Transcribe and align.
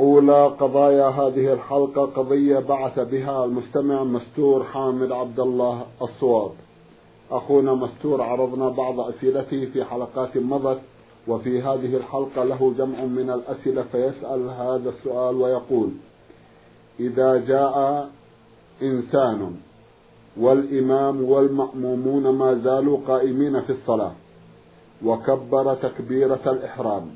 أولى 0.00 0.46
قضايا 0.46 1.08
هذه 1.08 1.52
الحلقة 1.52 2.06
قضية 2.06 2.58
بعث 2.58 2.98
بها 2.98 3.44
المستمع 3.44 4.04
مستور 4.04 4.64
حامد 4.64 5.12
عبد 5.12 5.40
الله 5.40 5.86
الصواب. 6.02 6.50
أخونا 7.30 7.74
مستور 7.74 8.22
عرضنا 8.22 8.68
بعض 8.68 9.00
أسئلته 9.00 9.64
في 9.72 9.84
حلقات 9.84 10.36
مضت 10.36 10.80
وفي 11.28 11.62
هذه 11.62 11.96
الحلقة 11.96 12.44
له 12.44 12.74
جمع 12.78 13.04
من 13.04 13.30
الأسئلة 13.30 13.82
فيسأل 13.82 14.48
هذا 14.48 14.90
السؤال 14.90 15.36
ويقول 15.36 15.90
إذا 17.00 17.36
جاء 17.36 18.08
إنسان 18.82 19.56
والإمام 20.36 21.24
والمأمومون 21.24 22.28
ما 22.28 22.54
زالوا 22.54 22.98
قائمين 23.08 23.60
في 23.60 23.70
الصلاة 23.70 24.12
وكبر 25.04 25.74
تكبيرة 25.74 26.40
الإحرام 26.46 27.10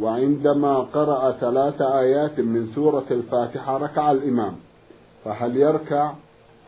وعندما 0.00 0.78
قرأ 0.78 1.32
ثلاث 1.32 1.82
آيات 1.82 2.40
من 2.40 2.66
سورة 2.74 3.04
الفاتحة 3.10 3.76
ركع 3.76 4.10
الإمام. 4.10 4.54
فهل 5.24 5.56
يركع 5.56 6.12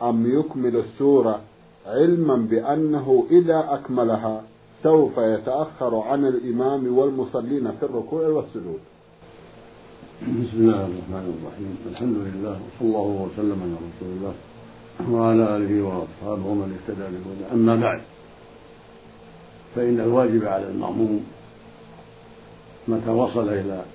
أم 0.01 0.39
يكمل 0.39 0.75
السورة 0.75 1.39
علما 1.87 2.35
بأنه 2.35 3.25
إذا 3.31 3.65
أكملها 3.69 4.41
سوف 4.83 5.17
يتأخر 5.17 5.95
عن 5.95 6.25
الإمام 6.25 6.97
والمصلين 6.97 7.71
في 7.71 7.83
الركوع 7.83 8.27
والسجود؟ 8.27 8.79
بسم 10.21 10.57
الله 10.57 10.85
الرحمن 10.85 11.25
الرحيم. 11.37 11.77
الحمد 11.91 12.17
لله 12.17 12.59
وصلى 12.65 12.87
الله 12.87 13.27
وسلم 13.27 13.61
على 13.61 13.75
رسول 13.89 14.09
الله 14.17 14.33
وعلى 15.11 15.57
آله 15.57 15.83
وأصحابه 15.83 16.45
ومن 16.47 16.77
اهتدى 16.77 17.05
أما 17.53 17.75
بعد 17.75 18.01
فإن 19.75 19.99
الواجب 19.99 20.45
على 20.45 20.69
المأموم 20.69 21.23
متى 22.87 23.09
وصل 23.09 23.49
إلى 23.49 23.85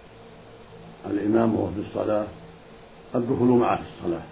الإمام 1.06 1.54
وهو 1.54 1.70
في 1.70 1.80
الصلاة 1.88 2.26
الدخول 3.14 3.48
معه 3.48 3.76
في 3.76 3.88
الصلاة. 3.98 4.22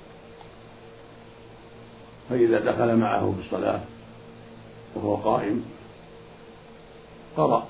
فإذا 2.31 2.61
دخل 2.61 2.97
معه 2.97 3.33
في 3.33 3.47
الصلاة 3.47 3.81
وهو 4.95 5.17
قائم 5.17 5.65
قرأ. 7.37 7.67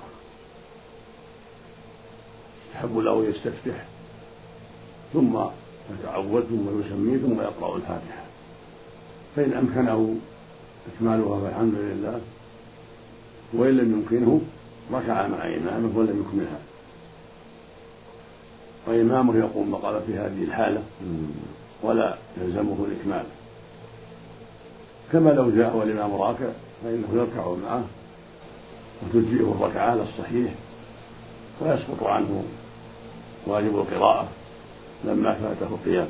يستحب 2.68 2.98
له 2.98 3.24
يستفتح 3.24 3.84
ثم 5.12 5.38
يتعوذ 5.90 6.42
ثم 6.42 6.80
يسميه 6.80 7.18
ثم 7.18 7.40
يقرأ 7.40 7.76
الفاتحة. 7.76 8.24
فإن 9.36 9.52
أمكنه 9.52 10.16
إكمالها 10.96 11.40
فالحمد 11.40 11.74
لله. 11.74 12.20
وإن 13.52 13.76
لم 13.76 13.92
يمكنه 13.92 14.40
ركع 14.92 15.26
مع 15.26 15.44
إمامه 15.44 15.98
ولم 15.98 16.24
يكملها. 16.28 16.67
وإمامه 18.88 19.38
يقوم 19.38 19.70
مقام 19.70 20.00
في 20.06 20.14
هذه 20.14 20.44
الحالة 20.44 20.82
ولا 21.82 22.16
يلزمه 22.40 22.86
الإكمال. 22.88 23.24
كما 25.12 25.30
لو 25.30 25.50
جاء 25.50 25.76
والإمام 25.76 26.14
راكع 26.14 26.48
فإنه 26.84 27.08
يركع 27.14 27.54
معه 27.62 27.84
وتجزئه 29.02 29.54
الركعة 29.58 29.90
على 29.90 30.02
الصحيح 30.02 30.52
ويسقط 31.60 32.02
عنه 32.02 32.44
واجب 33.46 33.76
القراءة 33.78 34.28
لما 35.04 35.34
فاته 35.34 35.74
القيام. 35.74 36.08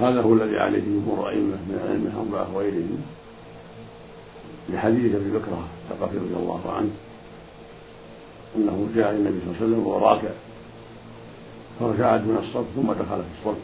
هذا 0.00 0.20
هو 0.20 0.34
الذي 0.34 0.56
عليه 0.56 0.80
جمهور 0.80 1.28
الأئمة 1.28 1.56
من 1.56 1.80
الأئمة 1.84 2.10
الأربعة 2.10 2.56
وغيرهم 2.56 3.02
لحديث 4.68 5.14
أبي 5.14 5.30
بكرة 5.30 5.68
الثقفي 5.90 6.18
رضي 6.18 6.34
الله 6.36 6.72
عنه 6.76 6.90
أنه 8.56 8.88
جاء 8.96 9.10
النبي 9.10 9.40
صلى 9.40 9.50
الله 9.50 9.56
عليه 9.56 9.66
وسلم 9.66 9.86
وهو 9.86 9.98
راكع 9.98 10.28
فرجع 11.80 12.16
من 12.16 12.38
الصف 12.42 12.64
ثم 12.76 12.92
دخل 12.92 13.22
في 13.22 13.48
الصف 13.48 13.58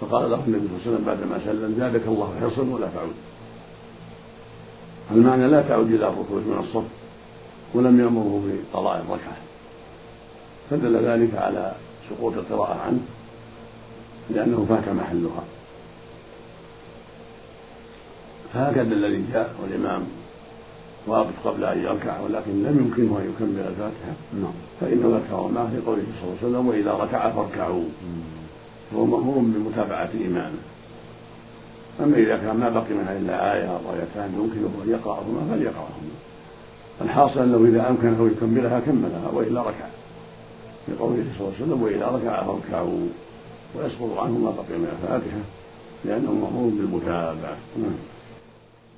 فقال 0.00 0.30
له 0.30 0.44
النبي 0.46 0.68
صلى 0.68 0.76
الله 0.76 0.80
عليه 0.86 0.90
وسلم 0.90 1.04
بعدما 1.06 1.38
سلم 1.44 1.74
زادك 1.78 2.06
الله 2.06 2.34
حرصا 2.40 2.62
ولا 2.62 2.88
تعود. 2.94 3.14
المعنى 5.10 5.48
لا 5.48 5.62
تعود 5.62 5.86
إلى 5.86 6.08
الركوع 6.08 6.38
من 6.38 6.64
الصف 6.68 6.84
ولم 7.74 8.00
يأمره 8.00 8.42
بقضاء 8.46 8.96
الركعة. 9.00 9.36
فدل 10.70 10.96
ذلك 10.96 11.34
على 11.34 11.72
سقوط 12.10 12.34
القراءة 12.34 12.80
عنه 12.86 13.00
لأنه 14.30 14.66
فات 14.68 14.88
محلها. 14.88 15.44
فهكذا 18.54 18.94
الذي 18.94 19.24
جاء 19.32 19.54
والإمام 19.62 20.19
واقف 21.06 21.46
قبل 21.46 21.64
أن 21.64 21.78
يركع 21.78 22.20
ولكن 22.20 22.62
لم 22.62 22.78
يمكنه 22.78 23.18
أن 23.18 23.30
يكمل 23.30 23.66
الفاتحة. 23.68 24.14
نعم. 24.42 24.52
فانه 24.80 25.18
ذكر 25.18 25.48
معه 25.48 25.70
في 25.70 25.86
قوله 25.86 26.02
صلى 26.20 26.24
الله 26.24 26.36
عليه 26.42 26.48
وسلم 26.48 26.68
وإذا 26.68 26.92
ركع 27.04 27.30
فاركعوا. 27.30 27.84
فهو 28.90 29.04
مأمور 29.04 29.38
بمتابعة 29.38 30.10
امامه 30.26 30.60
أما 32.00 32.16
إذا 32.16 32.36
كان 32.36 32.56
ما 32.56 32.68
بقي 32.68 32.94
منها 32.94 33.16
الا 33.16 33.54
إيه 33.54 33.64
أو 33.64 33.76
آيتان 33.76 34.34
يمكنه 34.38 34.70
أن 34.84 34.90
يقرأهما 34.90 35.40
فليقرأهما. 35.50 36.14
الحاصل 37.00 37.40
أنه 37.40 37.68
إذا 37.68 37.88
أمكنه 37.90 38.30
يكملها 38.32 38.80
كملها 38.80 39.28
وإلا 39.32 39.60
ركع. 39.60 39.86
في 40.86 40.92
قوله 40.98 41.24
صلى 41.38 41.46
الله 41.46 41.54
عليه 41.60 41.66
وسلم 41.66 41.82
وإذا 41.82 42.06
ركع 42.06 42.44
فاركعوا. 42.44 43.06
ويسقط 43.74 44.18
عنه 44.18 44.38
ما 44.38 44.50
بقي 44.50 44.78
من 44.78 44.88
الفاتحة 45.02 45.40
لأنه 46.04 46.32
مأمور 46.32 46.70
بالمتابعة. 46.70 47.56
نعم. 47.76 48.09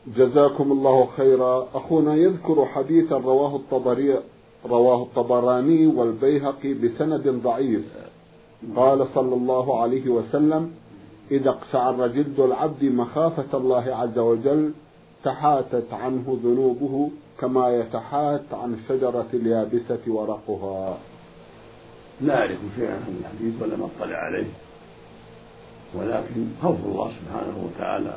جزاكم 0.06 0.72
الله 0.72 1.08
خيرا. 1.16 1.68
أخونا 1.74 2.14
يذكر 2.14 2.64
حديثا 2.64 3.16
رواه 3.16 3.56
الطبري 3.56 4.18
رواه 4.66 5.02
الطبراني 5.02 5.86
والبيهقي 5.86 6.74
بسند 6.74 7.28
ضعيف. 7.28 7.84
قال 8.76 9.06
صلى 9.14 9.34
الله 9.34 9.80
عليه 9.80 10.08
وسلم 10.08 10.70
إذا 11.30 11.50
اقشعر 11.50 12.06
جلد 12.06 12.40
العبد 12.40 12.84
مخافة 12.84 13.58
الله 13.58 13.96
عز 13.96 14.18
وجل 14.18 14.72
تحاتت 15.24 15.92
عنه 15.92 16.38
ذنوبه 16.44 17.10
كما 17.40 17.68
يتحات 17.68 18.42
عن 18.52 18.74
الشجرة 18.74 19.26
اليابسة 19.34 20.00
ورقها. 20.06 20.98
لا 22.20 22.38
أعرف 22.38 22.58
شيئا 22.76 22.92
عن 22.92 23.16
الحديث 23.20 23.62
ولم 23.62 23.82
أطلع 23.82 24.16
عليه 24.16 24.46
ولكن 25.94 26.46
خوف 26.62 26.76
الله 26.86 27.10
سبحانه 27.10 27.64
وتعالى 27.64 28.16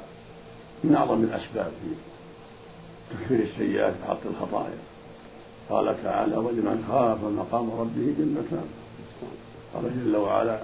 من 0.84 0.96
أعظم 0.96 1.24
الأسباب 1.24 1.72
في 1.82 1.90
تكفير 3.12 3.40
السيئات 3.40 3.94
وحط 4.04 4.18
الخطايا. 4.26 4.78
قال 5.70 6.04
تعالى 6.04 6.38
ولمن 6.38 6.86
خاف 6.90 7.24
مقام 7.24 7.72
ربه 7.72 8.14
جنتان 8.18 8.66
قال 9.74 9.84
جل 9.84 10.16
وعلا 10.16 10.60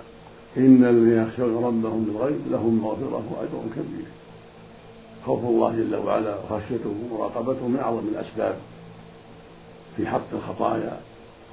إن 0.57 0.85
الذين 0.85 1.27
يخشون 1.27 1.65
ربهم 1.65 2.05
بالغيب 2.05 2.39
لهم 2.51 2.81
مغفرة 2.83 3.23
وأجر 3.31 3.63
كبير. 3.75 4.05
خوف 5.25 5.45
الله 5.45 5.71
جل 5.71 5.95
وعلا 5.95 6.35
وخشيته 6.37 6.93
ومراقبته 7.11 7.67
من 7.67 7.79
أعظم 7.79 8.07
الأسباب 8.07 8.55
في 9.97 10.07
حط 10.07 10.33
الخطايا 10.33 10.99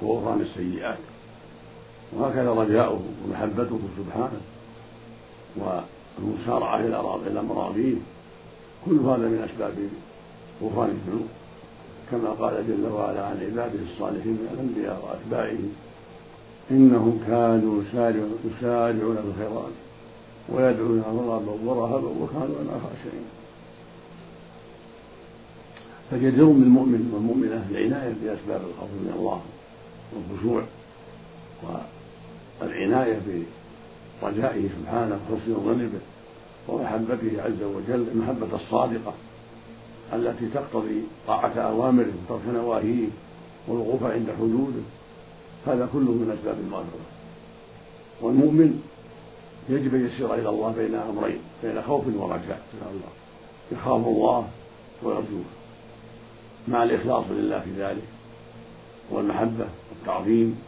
وغفران 0.01 0.41
السيئات. 0.41 0.97
وهكذا 2.13 2.49
رجاؤه 2.51 3.01
ومحبته 3.25 3.79
سبحانه 3.97 4.41
والمسارعة 5.55 6.79
إلى 7.27 7.41
مراضيه. 7.41 7.95
كل 8.89 8.99
هذا 8.99 9.17
من 9.17 9.49
أسباب 9.51 9.73
غفران 10.63 10.89
الذنوب 10.89 11.27
كما 12.11 12.29
قال 12.29 12.67
جل 12.67 12.91
وعلا 12.91 13.25
عن 13.25 13.37
عباده 13.37 13.79
الصالحين 13.93 14.31
من 14.31 14.49
الأنبياء 14.53 14.97
وأتباعهم 15.05 15.73
إنهم 16.71 17.19
كانوا 17.27 17.83
يسارعون 17.83 18.37
في 18.41 19.27
الخيرات 19.27 19.71
ويدعون 20.49 21.03
رغبا 21.07 21.71
ورهبا 21.71 22.07
وكانوا 22.07 22.61
لنا 22.61 22.71
خاشعين. 22.71 23.27
فجدير 26.11 26.45
بالمؤمن 26.45 27.11
والمؤمنة 27.13 27.67
العناية 27.71 28.13
بأسباب 28.23 28.61
الخوف 28.69 28.89
من 28.89 29.13
الله 29.15 29.41
والخشوع 30.13 30.63
والعناية 32.61 33.19
برجائه 34.21 34.69
سبحانه 34.81 35.19
وحسن 35.31 35.51
الظن 35.51 35.77
به. 35.77 36.18
ومحبته 36.69 37.41
عز 37.41 37.63
وجل 37.63 38.07
المحبة 38.13 38.55
الصادقة 38.55 39.13
التي 40.13 40.45
تقتضي 40.53 41.01
طاعة 41.27 41.53
أوامره 41.53 42.11
وترك 42.25 42.41
نواهيه 42.53 43.07
والوقوف 43.67 44.03
عند 44.03 44.27
حدوده 44.39 44.81
هذا 45.67 45.89
كله 45.93 46.11
من 46.11 46.37
أسباب 46.39 46.57
المغفرة. 46.59 47.07
والمؤمن 48.21 48.83
يجب 49.69 49.95
أن 49.95 50.05
يسير 50.05 50.33
إلى 50.33 50.49
الله 50.49 50.71
بين 50.71 50.95
أمرين 50.95 51.39
بين 51.63 51.81
خوف 51.81 52.03
ورجاء 52.07 52.61
الله. 52.73 53.11
يخاف 53.71 54.07
الله 54.07 54.47
ويرجوه. 55.03 55.43
مع 56.67 56.83
الإخلاص 56.83 57.25
لله 57.29 57.59
في 57.59 57.83
ذلك 57.83 58.03
والمحبة 59.11 59.65
والتعظيم 59.89 60.59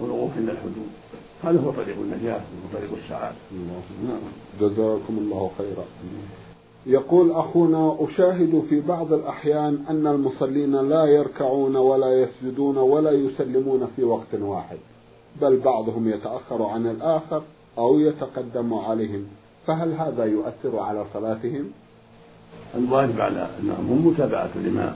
والوقوف 0.00 0.30
عند 0.36 0.48
الحدود. 0.48 0.90
هذا 1.44 1.60
هو 1.60 1.70
طريق 1.70 1.96
النجاة 1.96 2.40
وطريق 2.64 2.90
السعادة. 3.04 3.36
نعم. 4.08 4.20
جزاكم 4.60 5.18
الله 5.18 5.50
خيرا. 5.58 5.84
يقول 6.86 7.30
أخونا 7.30 7.96
أشاهد 8.00 8.62
في 8.68 8.80
بعض 8.80 9.12
الأحيان 9.12 9.84
أن 9.90 10.06
المصلين 10.06 10.88
لا 10.88 11.04
يركعون 11.04 11.76
ولا 11.76 12.22
يسجدون 12.22 12.76
ولا 12.76 13.10
يسلمون 13.10 13.88
في 13.96 14.04
وقت 14.04 14.34
واحد 14.34 14.78
بل 15.40 15.60
بعضهم 15.60 16.08
يتأخر 16.08 16.62
عن 16.62 16.86
الآخر 16.86 17.42
أو 17.78 17.98
يتقدم 17.98 18.74
عليهم. 18.74 19.26
فهل 19.66 19.92
هذا 19.92 20.24
يؤثر 20.24 20.78
على 20.78 21.04
صلاتهم؟ 21.14 21.70
الواجب 22.74 23.20
على 23.20 23.50
المأموم 23.60 24.06
متابعة 24.06 24.50
الإمام 24.56 24.94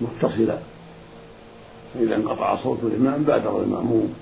متصلة. 0.00 0.62
فإذا 1.94 2.16
انقطع 2.16 2.56
صوت 2.56 2.78
الإمام 2.82 3.22
بادر 3.22 3.62
المأموم 3.62 4.14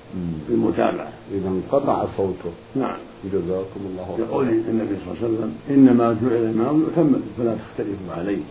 بالمتابعة 0.48 1.12
إذا 1.32 1.48
انقطع 1.48 2.04
صوته. 2.16 2.52
نعم. 2.76 2.96
جزاكم 3.24 3.80
الله 3.80 4.16
خيرا. 4.16 4.28
يقول 4.28 4.48
النبي 4.48 4.96
صلى 5.04 5.14
الله 5.14 5.16
عليه 5.22 5.28
وسلم 5.28 5.54
إنما 5.70 6.16
جعل 6.22 6.36
الإمام 6.36 6.80
يؤتم 6.80 7.20
فلا 7.38 7.54
تختلفوا 7.54 8.14
عليه. 8.16 8.42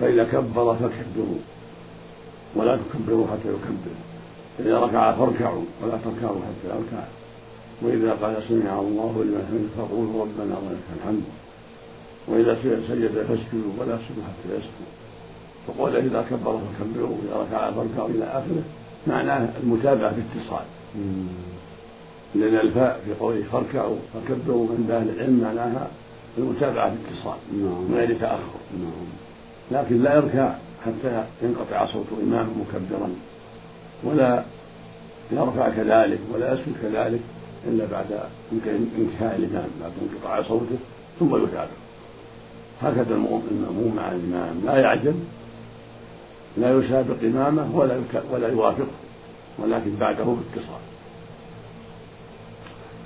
فإذا 0.00 0.24
كبر 0.24 0.74
فكبروا 0.74 1.40
ولا 2.56 2.76
تكبروا 2.76 3.26
حتى 3.26 3.48
يكبر. 3.48 3.96
إذا 4.60 4.78
ركع 4.78 5.12
فاركعوا 5.12 5.64
ولا 5.82 5.98
تركعوا 6.04 6.36
حتى 6.36 6.68
يركع. 6.76 7.04
وإذا 7.82 8.12
قال 8.12 8.42
سمع 8.48 8.80
الله 8.80 9.24
لمن 9.24 9.46
حمده 9.50 9.86
فقولوا 9.86 10.22
ربنا 10.22 10.54
ولك 10.58 10.86
الحمد. 10.96 11.22
وإذا 12.28 12.58
سجد 12.88 13.12
فاسجدوا 13.28 13.72
ولا 13.78 13.96
تسجدوا 13.96 14.24
حتى 14.24 14.48
يسجدوا. 14.48 14.95
وقول 15.68 15.96
إذا 15.96 16.24
كبر 16.30 16.58
فكبروا 16.58 17.08
وإذا 17.08 17.36
ركع 17.36 17.70
فاركعوا 17.70 18.08
إلى 18.08 18.24
آخره. 18.24 18.62
معناه 19.06 19.48
المتابعة 19.62 20.14
باتصال 20.16 20.64
لأن 22.34 22.54
الفاء 22.54 23.00
في 23.04 23.14
قوله 23.14 23.42
فاركعوا 23.52 23.96
فكبروا 24.14 24.68
عند 24.78 24.90
أهل 24.90 25.08
العلم 25.08 25.40
معناها 25.40 25.88
المتابعة 26.38 26.88
باتصال 26.88 27.38
نعم. 27.52 27.82
من 27.82 27.94
غير 27.96 28.18
تأخر. 28.18 28.58
نعم. 28.80 29.06
لكن 29.70 30.02
لا 30.02 30.14
يركع 30.14 30.54
حتى 30.86 31.24
ينقطع 31.42 31.86
صوت 31.86 32.06
إمامه 32.22 32.50
مكبرا. 32.60 33.10
ولا 34.04 34.44
يرفع 35.32 35.68
كذلك 35.68 36.18
ولا 36.34 36.52
يسكت 36.52 36.74
كذلك 36.82 37.20
إلا 37.66 37.84
بعد 37.92 38.06
انتهاء 38.98 39.36
الإمام 39.36 39.68
بعد 39.80 39.92
انقطاع 40.02 40.42
صوته 40.42 40.76
ثم 41.20 41.36
يتابع. 41.36 41.76
هكذا 42.82 43.14
المأموم 43.14 43.92
مع 43.96 44.12
الإمام. 44.12 44.60
لا 44.64 44.76
يعجل 44.76 45.14
لا 46.56 46.78
يسابق 46.78 47.16
إمامه 47.22 47.76
ولا 47.76 48.00
ولا 48.30 48.48
يوافقه 48.48 48.96
ولكن 49.58 49.96
بعده 49.96 50.24
باتصال. 50.24 50.80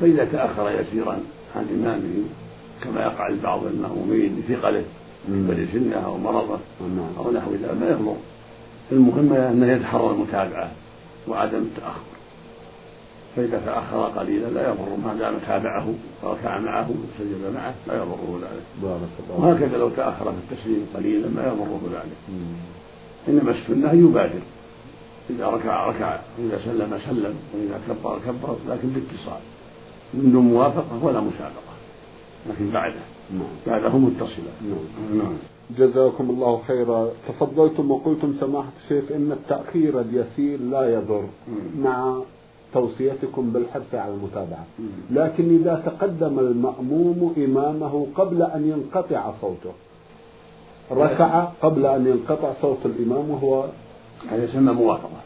فإذا 0.00 0.24
تأخر 0.24 0.70
يسيرا 0.70 1.18
عن 1.56 1.66
إمامه 1.74 2.24
كما 2.82 3.00
يقع 3.00 3.28
لبعض 3.28 3.64
المأمومين 3.64 4.44
لثقله 4.48 4.84
من 5.28 5.46
بني 5.46 5.66
سنه 5.66 6.06
أو 6.06 6.18
مرضه 6.18 6.58
أو 7.18 7.32
نحو 7.32 7.52
ذلك 7.52 7.74
ما 7.80 7.88
يضر 7.88 8.16
المهم 8.92 9.32
أنه 9.32 9.72
يتحرى 9.72 10.10
المتابعة 10.10 10.70
وعدم 11.28 11.58
التأخر. 11.58 12.10
فإذا 13.36 13.62
تأخر 13.66 14.02
قليلا 14.02 14.46
لا 14.46 14.68
يضر 14.68 14.96
ما 15.04 15.14
دام 15.18 15.34
تابعه 15.46 15.94
وركع 16.22 16.58
معه 16.58 16.90
وسجد 16.90 17.54
معه 17.54 17.74
لا 17.86 17.94
يضره 17.94 18.40
ذلك. 18.42 18.92
وهكذا 19.38 19.76
لو 19.78 19.88
تأخر 19.88 20.24
في 20.24 20.54
التسليم 20.54 20.86
قليلا 20.94 21.28
ما 21.28 21.42
يضره 21.42 21.80
ذلك. 21.92 22.38
إنما 23.28 23.50
السنة 23.50 23.92
يبادر. 23.92 24.42
إذا 25.30 25.46
ركع 25.46 25.86
ركع 25.86 26.18
وإذا 26.38 26.58
سلم 26.64 26.98
سلم 27.06 27.34
وإذا 27.54 27.80
كبر 27.88 28.18
كبر 28.26 28.56
لكن 28.68 28.88
باتصال. 28.88 29.42
من 30.14 30.32
دون 30.32 30.44
موافقة 30.44 31.04
ولا 31.04 31.20
مسابقة. 31.20 31.74
لكن 32.50 32.70
بعده. 32.70 32.94
نعم. 33.32 33.42
بعده 33.66 33.98
متصلة. 33.98 34.52
نعم. 34.62 35.18
نعم. 35.18 35.32
جزاكم 35.78 36.30
الله 36.30 36.62
خيرا. 36.68 37.08
تفضلتم 37.28 37.90
وقلتم 37.90 38.34
سماحة 38.40 38.72
الشيخ 38.84 39.12
إن 39.12 39.32
التأخير 39.32 40.00
اليسير 40.00 40.60
لا 40.60 40.94
يضر 40.94 41.24
مع 41.78 42.18
توصيتكم 42.74 43.50
بالحرص 43.50 43.94
على 43.94 44.14
المتابعة. 44.14 44.66
لكن 45.10 45.58
إذا 45.60 45.82
تقدم 45.86 46.38
المأموم 46.38 47.34
إمامه 47.38 48.06
قبل 48.14 48.42
أن 48.42 48.68
ينقطع 48.68 49.32
صوته 49.40 49.72
ركع 50.92 51.44
قبل 51.62 51.86
أن 51.86 52.06
ينقطع 52.06 52.52
صوت 52.62 52.78
الإمام 52.84 53.30
وهو 53.30 53.64
هذا 54.30 54.44
يسمى 54.44 54.72
موافقة 54.72 55.20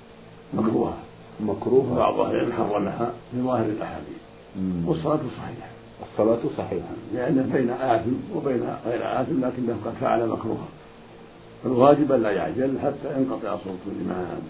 مكروهة. 0.55 0.95
مكروهة. 1.41 1.97
بعض 1.97 2.21
أهل 2.21 2.35
العلم 2.35 2.53
حرمها 2.53 3.13
في 3.31 3.43
ظاهر 3.43 3.65
الأحاديث. 3.65 4.19
والصلاة 4.87 5.21
صحيحة. 5.39 5.69
الصلاة 6.13 6.39
صحيحة. 6.59 6.89
لأن 7.15 7.51
بين 7.53 7.71
آثم 7.71 8.13
وبين 8.37 8.63
غير 8.87 9.21
آثم 9.21 9.45
لكنه 9.45 9.77
قد 9.85 9.93
فعل 10.01 10.29
مكروها. 10.29 10.69
فالواجب 11.65 12.13
أن 12.13 12.23
لا 12.23 12.31
يعجل 12.31 12.79
حتى 12.83 13.17
ينقطع 13.17 13.57
صوت 13.57 13.79
الإمام. 13.87 14.41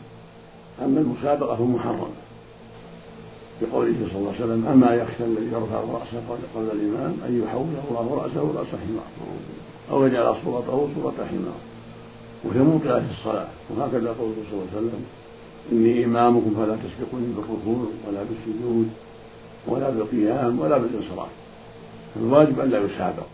أما 0.85 1.01
المسابقة 1.01 1.57
فمحرمة. 1.57 2.07
بقوله 3.63 3.95
صلى 4.11 4.19
الله 4.19 4.33
عليه 4.35 4.45
وسلم 4.45 4.67
أما 4.67 4.95
يخشى 4.95 5.25
الذي 5.25 5.47
يرفع 5.53 5.81
رأسه 5.81 6.23
قبل 6.55 6.71
الإمام 6.73 7.17
أن 7.29 7.43
يحول 7.43 7.67
الله 7.91 8.23
رأسه 8.23 8.59
رأس 8.59 8.67
حمار 8.67 9.07
أو 9.91 10.07
يجعل 10.07 10.35
صورته 10.45 10.89
صورة 10.97 11.15
حمار. 11.31 11.61
وهي 12.45 12.59
موقعة 12.59 13.01
في 13.01 13.11
الصلاة 13.19 13.47
وهكذا 13.71 14.15
قوله 14.19 14.35
صلى 14.51 14.53
الله 14.53 14.69
عليه 14.77 14.87
وسلم 14.87 15.05
إني 15.73 16.05
إمامكم 16.05 16.55
فلا 16.57 16.77
تسبقوني 16.77 17.27
بالركوع 17.37 17.87
ولا 18.09 18.23
بالسجود 18.23 18.91
ولا 19.67 19.91
بالقيام 19.91 20.61
ولا 20.61 20.79
بالانصراف 20.79 21.29
الواجب 22.17 22.61
أن 22.61 22.71
لا 22.71 22.79
يسابق. 22.79 23.27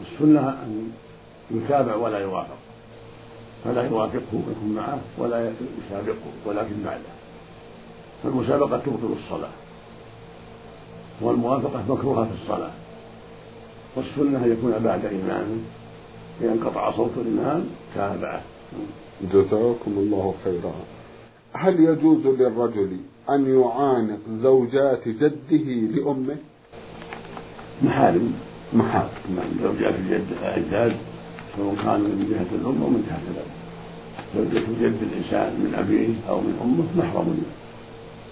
السنة 0.00 0.48
أن 0.48 0.92
يتابع 1.50 1.94
ولا 1.94 2.18
يوافق. 2.18 2.56
فلا 3.64 3.82
يوافقه 3.82 4.32
ويكون 4.32 4.74
معه 4.76 4.98
ولا 5.18 5.52
يسابقه 5.86 6.32
ولكن 6.46 6.82
بعده. 6.84 7.12
فالمسابقة 8.22 8.78
تبطل 8.78 9.14
الصلاة. 9.24 9.50
والموافقة 11.20 11.82
مكروهة 11.88 12.24
في 12.24 12.42
الصلاة. 12.42 12.70
والسنة 13.96 14.44
أن 14.44 14.52
يكون 14.52 14.72
بعد 14.84 15.04
إمامه 15.04 15.56
إذا 16.40 16.52
انقطع 16.52 16.90
صوت 16.96 17.10
الإمام 17.16 17.64
تابعه 17.94 18.42
جزاكم 19.32 19.90
الله 19.96 20.34
خيرا 20.44 20.74
هل 21.52 21.80
يجوز 21.80 22.26
للرجل 22.26 22.96
أن 23.30 23.60
يعانق 23.60 24.18
زوجات 24.42 25.08
جده 25.08 25.70
لأمه؟ 25.96 26.36
محارم 27.82 28.32
محارم 28.72 29.38
زوجات 29.62 29.94
الجد 29.94 30.26
الأجداد 30.42 30.96
سواء 31.56 31.74
كانوا 31.74 32.08
من 32.08 32.26
جهة 32.30 32.56
الأم 32.60 32.82
أو 32.82 32.88
من 32.88 33.02
جهة 33.08 33.22
الأب 33.32 33.50
زوجة 34.36 34.88
جد 34.88 35.02
الإنسان 35.02 35.52
من 35.60 35.74
أبيه 35.78 36.08
أو 36.28 36.40
من 36.40 36.58
أمه 36.64 37.04
محرم 37.06 37.42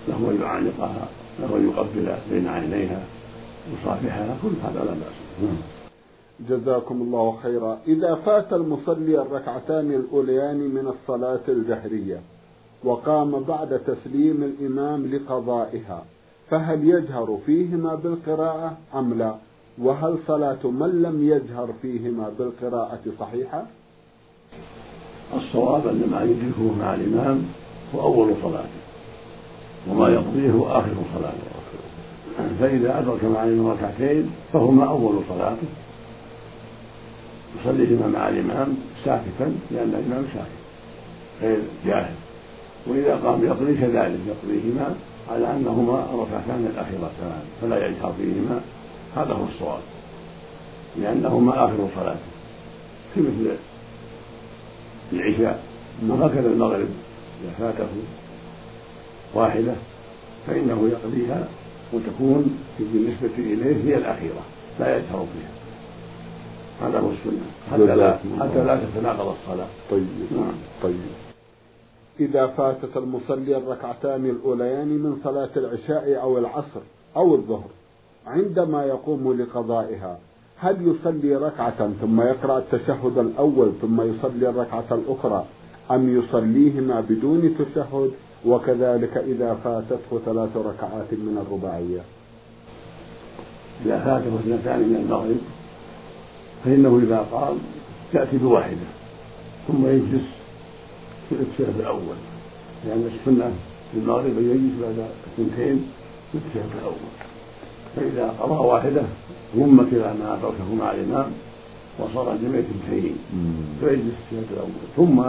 له 0.08 0.30
أن 0.30 0.40
يعانقها 0.42 1.08
له 1.40 1.56
أن 1.56 1.68
يقبل 1.68 2.16
بين 2.30 2.48
عينيها 2.48 3.02
يصافحها 3.72 4.36
كل 4.42 4.48
هذا 4.64 4.84
لا 4.84 4.90
بأس. 4.90 5.23
جزاكم 6.48 7.02
الله 7.02 7.36
خيرا. 7.42 7.78
إذا 7.86 8.14
فات 8.14 8.52
المصلي 8.52 9.22
الركعتان 9.22 9.92
الأوليان 9.92 10.56
من 10.56 10.86
الصلاة 10.94 11.40
الجهرية 11.48 12.20
وقام 12.84 13.40
بعد 13.48 13.78
تسليم 13.78 14.42
الإمام 14.42 15.06
لقضائها 15.06 16.04
فهل 16.50 16.88
يجهر 16.88 17.38
فيهما 17.46 17.94
بالقراءة 17.94 18.76
أم 18.94 19.14
لا؟ 19.14 19.34
وهل 19.78 20.18
صلاة 20.26 20.66
من 20.66 21.02
لم 21.02 21.28
يجهر 21.28 21.68
فيهما 21.82 22.32
بالقراءة 22.38 23.00
صحيحة؟ 23.20 23.66
الصواب 25.36 25.86
أن 25.86 26.08
ما 26.10 26.22
يدركه 26.22 26.78
مع 26.78 26.94
الإمام 26.94 27.42
هو 27.94 28.00
أول 28.00 28.34
صلاته 28.42 28.80
وما 29.90 30.08
يقضيه 30.08 30.50
هو 30.50 30.66
آخر 30.66 30.94
صلاته. 31.14 31.53
فإذا 32.60 32.98
أدرك 32.98 33.24
مع 33.24 33.44
الإمام 33.44 33.66
ركعتين 33.66 34.30
فهما 34.52 34.88
أول 34.88 35.14
صلاته. 35.28 35.66
يصليهما 37.60 38.06
مع 38.06 38.28
الإمام 38.28 38.76
ساكتا 39.04 39.56
لأن 39.70 39.94
الإمام 39.94 40.24
ساكت. 40.34 40.64
غير 41.42 41.58
جاهل. 41.86 42.14
وإذا 42.86 43.16
قام 43.16 43.44
يقضي 43.44 43.74
كذلك 43.74 44.18
يقضيهما 44.28 44.94
على 45.32 45.50
أنهما 45.56 46.06
الركعتان 46.14 46.70
الأخيرتان 46.74 47.42
فلا 47.62 47.86
يجهر 47.86 48.12
فيهما. 48.16 48.60
هذا 49.16 49.32
هو 49.32 49.44
الصواب. 49.54 49.80
لأنهما 50.96 51.64
آخر 51.64 51.88
صلاته. 51.96 52.34
في 53.14 53.20
مثل 53.20 53.56
العشاء 55.12 55.62
وهكذا 56.08 56.46
المغرب 56.46 56.88
إذا 57.42 57.52
فاته 57.58 57.86
واحدة 59.34 59.72
فإنه 60.46 60.88
يقضيها 60.92 61.48
وتكون 61.92 62.58
بالنسبة 62.78 63.38
إليه 63.38 63.84
هي 63.84 63.96
الأخيرة 63.96 64.42
لا 64.80 64.96
يجهر 64.96 65.26
فيها. 65.32 65.54
هذا 66.88 66.98
هو 67.00 67.10
السنة. 67.10 67.46
حتى 67.72 67.96
لا 67.96 68.18
حتى 68.40 68.64
لا 68.64 68.80
تتناقض 68.84 69.34
الصلاة. 69.40 69.68
طيب 69.90 70.06
نعم. 70.30 70.52
طيب. 70.82 71.00
إذا 72.20 72.46
فاتت 72.46 72.96
المصلي 72.96 73.56
الركعتان 73.56 74.26
الأوليان 74.26 74.88
من 74.88 75.16
صلاة 75.24 75.50
العشاء 75.56 76.22
أو 76.22 76.38
العصر 76.38 76.80
أو 77.16 77.34
الظهر 77.34 77.68
عندما 78.26 78.84
يقوم 78.84 79.40
لقضائها 79.40 80.18
هل 80.58 80.76
يصلي 80.88 81.36
ركعة 81.36 81.90
ثم 82.00 82.20
يقرأ 82.20 82.58
التشهد 82.58 83.18
الأول 83.18 83.72
ثم 83.82 84.00
يصلي 84.00 84.48
الركعة 84.48 84.84
الأخرى 84.90 85.44
أم 85.90 86.18
يصليهما 86.18 87.00
بدون 87.00 87.56
تشهد؟ 87.58 88.10
وكذلك 88.46 89.16
إذا 89.16 89.54
فاتته 89.64 90.20
ثلاث 90.26 90.56
ركعات 90.56 91.12
من 91.12 91.44
الرباعية. 91.46 92.00
إذا 93.86 93.98
فاته 93.98 94.34
اثنتان 94.40 94.78
من 94.78 94.96
المغرب 94.96 95.36
فإنه 96.64 97.00
إذا 97.02 97.18
قام 97.32 97.56
يأتي 98.14 98.36
بواحدة 98.36 98.88
ثم 99.68 99.86
يجلس 99.86 100.26
في 101.28 101.34
التشهد 101.34 101.80
الأول. 101.80 102.16
لأن 102.86 103.10
السنة 103.14 103.52
في 103.92 103.98
المغرب 103.98 104.38
أن 104.38 104.50
يجلس 104.50 104.74
بعد 104.82 105.08
اثنتين 105.26 105.88
في 106.32 106.38
التشهد 106.38 106.70
الأول. 106.78 107.12
فإذا 107.96 108.34
قضى 108.40 108.66
واحدة 108.66 109.02
ضم 109.56 109.80
إلى 109.80 110.14
ما 110.20 110.34
أدركه 110.34 110.74
مع 110.74 110.90
الإمام 110.90 111.26
وصار 111.98 112.36
جميع 112.42 112.60
اثنتين 112.60 113.16
فيجلس 113.80 114.14
التشهد 114.32 114.52
الأول. 114.52 114.70
ثم 114.96 115.22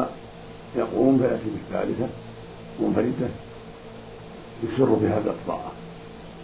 يقوم 0.79 1.17
فيأتي 1.17 1.49
بالثالثة. 1.55 2.07
منفردة 2.79 3.29
يسر 4.63 4.99
في 4.99 5.07
هذا 5.07 5.29
الطاعة 5.29 5.71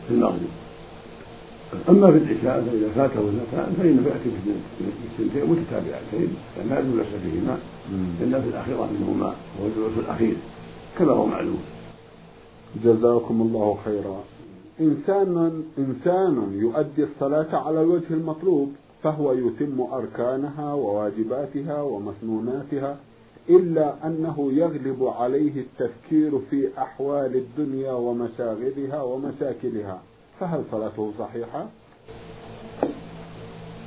في 0.08 0.14
المغرب 0.14 0.50
أما 1.90 2.12
في 2.12 2.18
العشاء 2.18 2.64
فإذا 2.64 2.90
فاته 2.96 3.30
اثنتان 3.30 3.74
فإنه 3.78 4.08
يأتي 4.08 4.30
بالسنتين 4.80 5.50
متتابعتين 5.50 6.36
لا 6.70 6.82
جلس 6.82 7.08
فيهما 7.24 7.58
إلا 8.22 8.42
في 8.42 8.48
الأخيرة 8.48 8.90
منهما 9.00 9.26
وهو 9.26 9.68
الجلوس 9.68 9.98
الأخير 9.98 10.36
كما 11.00 11.12
هو 11.12 11.26
معلوم. 11.26 11.60
جزاكم 12.84 13.42
الله 13.42 13.78
خيرا. 13.86 14.24
إنسان 14.80 15.64
إنسان 15.78 16.60
يؤدي 16.60 17.04
الصلاة 17.04 17.56
على 17.58 17.82
الوجه 17.82 18.06
المطلوب 18.12 18.72
فهو 19.04 19.34
يتم 19.34 19.82
أركانها 19.82 20.74
وواجباتها 20.74 21.82
ومسنوناتها. 21.82 22.98
إلا 23.50 23.94
أنه 24.06 24.52
يغلب 24.54 25.04
عليه 25.04 25.62
التفكير 25.62 26.40
في 26.50 26.70
أحوال 26.78 27.36
الدنيا 27.36 27.92
ومشاغلها 27.92 29.02
ومشاكلها. 29.02 30.00
فهل 30.40 30.64
صلاته 30.72 31.14
صحيحة؟ 31.20 31.68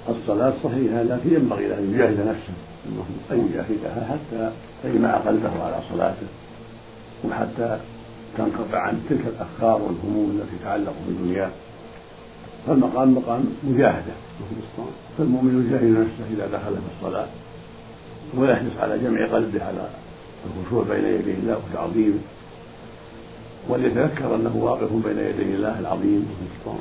الصلاة 0.08 0.54
صحيحة 0.64 1.02
لكن 1.02 1.34
ينبغي 1.34 1.78
أن 1.78 1.94
يجاهد 1.94 2.28
نفسه. 2.28 2.54
أن 3.32 3.48
يجاهدها 3.50 4.04
حتى 4.06 4.52
يجمع 4.84 5.16
قلبه 5.16 5.62
على 5.64 5.80
صلاته. 5.92 6.26
وحتى 7.24 7.80
تنقطع 8.36 8.78
عن 8.78 9.06
تلك 9.08 9.26
الأفكار 9.26 9.82
والهموم 9.82 10.30
التي 10.30 10.56
تتعلق 10.60 10.94
بالدنيا. 11.06 11.50
فالمقام 12.66 13.14
مقام 13.14 13.44
مجاهدة. 13.64 14.12
فالمؤمن 15.18 15.66
يجاهد 15.66 15.90
نفسه 15.98 16.34
إذا 16.34 16.46
دخل 16.46 16.74
في 16.74 16.90
الصلاة. 16.96 17.26
ويحرص 18.36 18.76
على 18.82 18.98
جمع 18.98 19.26
قلبه 19.26 19.64
على 19.64 19.88
الخشوع 20.46 20.84
بين 20.84 21.04
يدي 21.04 21.30
الله 21.30 21.58
وتعظيمه 21.70 22.18
وليتذكر 23.68 24.34
أنه 24.34 24.56
واقف 24.56 24.92
بين 24.92 25.18
يدي 25.18 25.54
الله 25.54 25.80
العظيم 25.80 26.28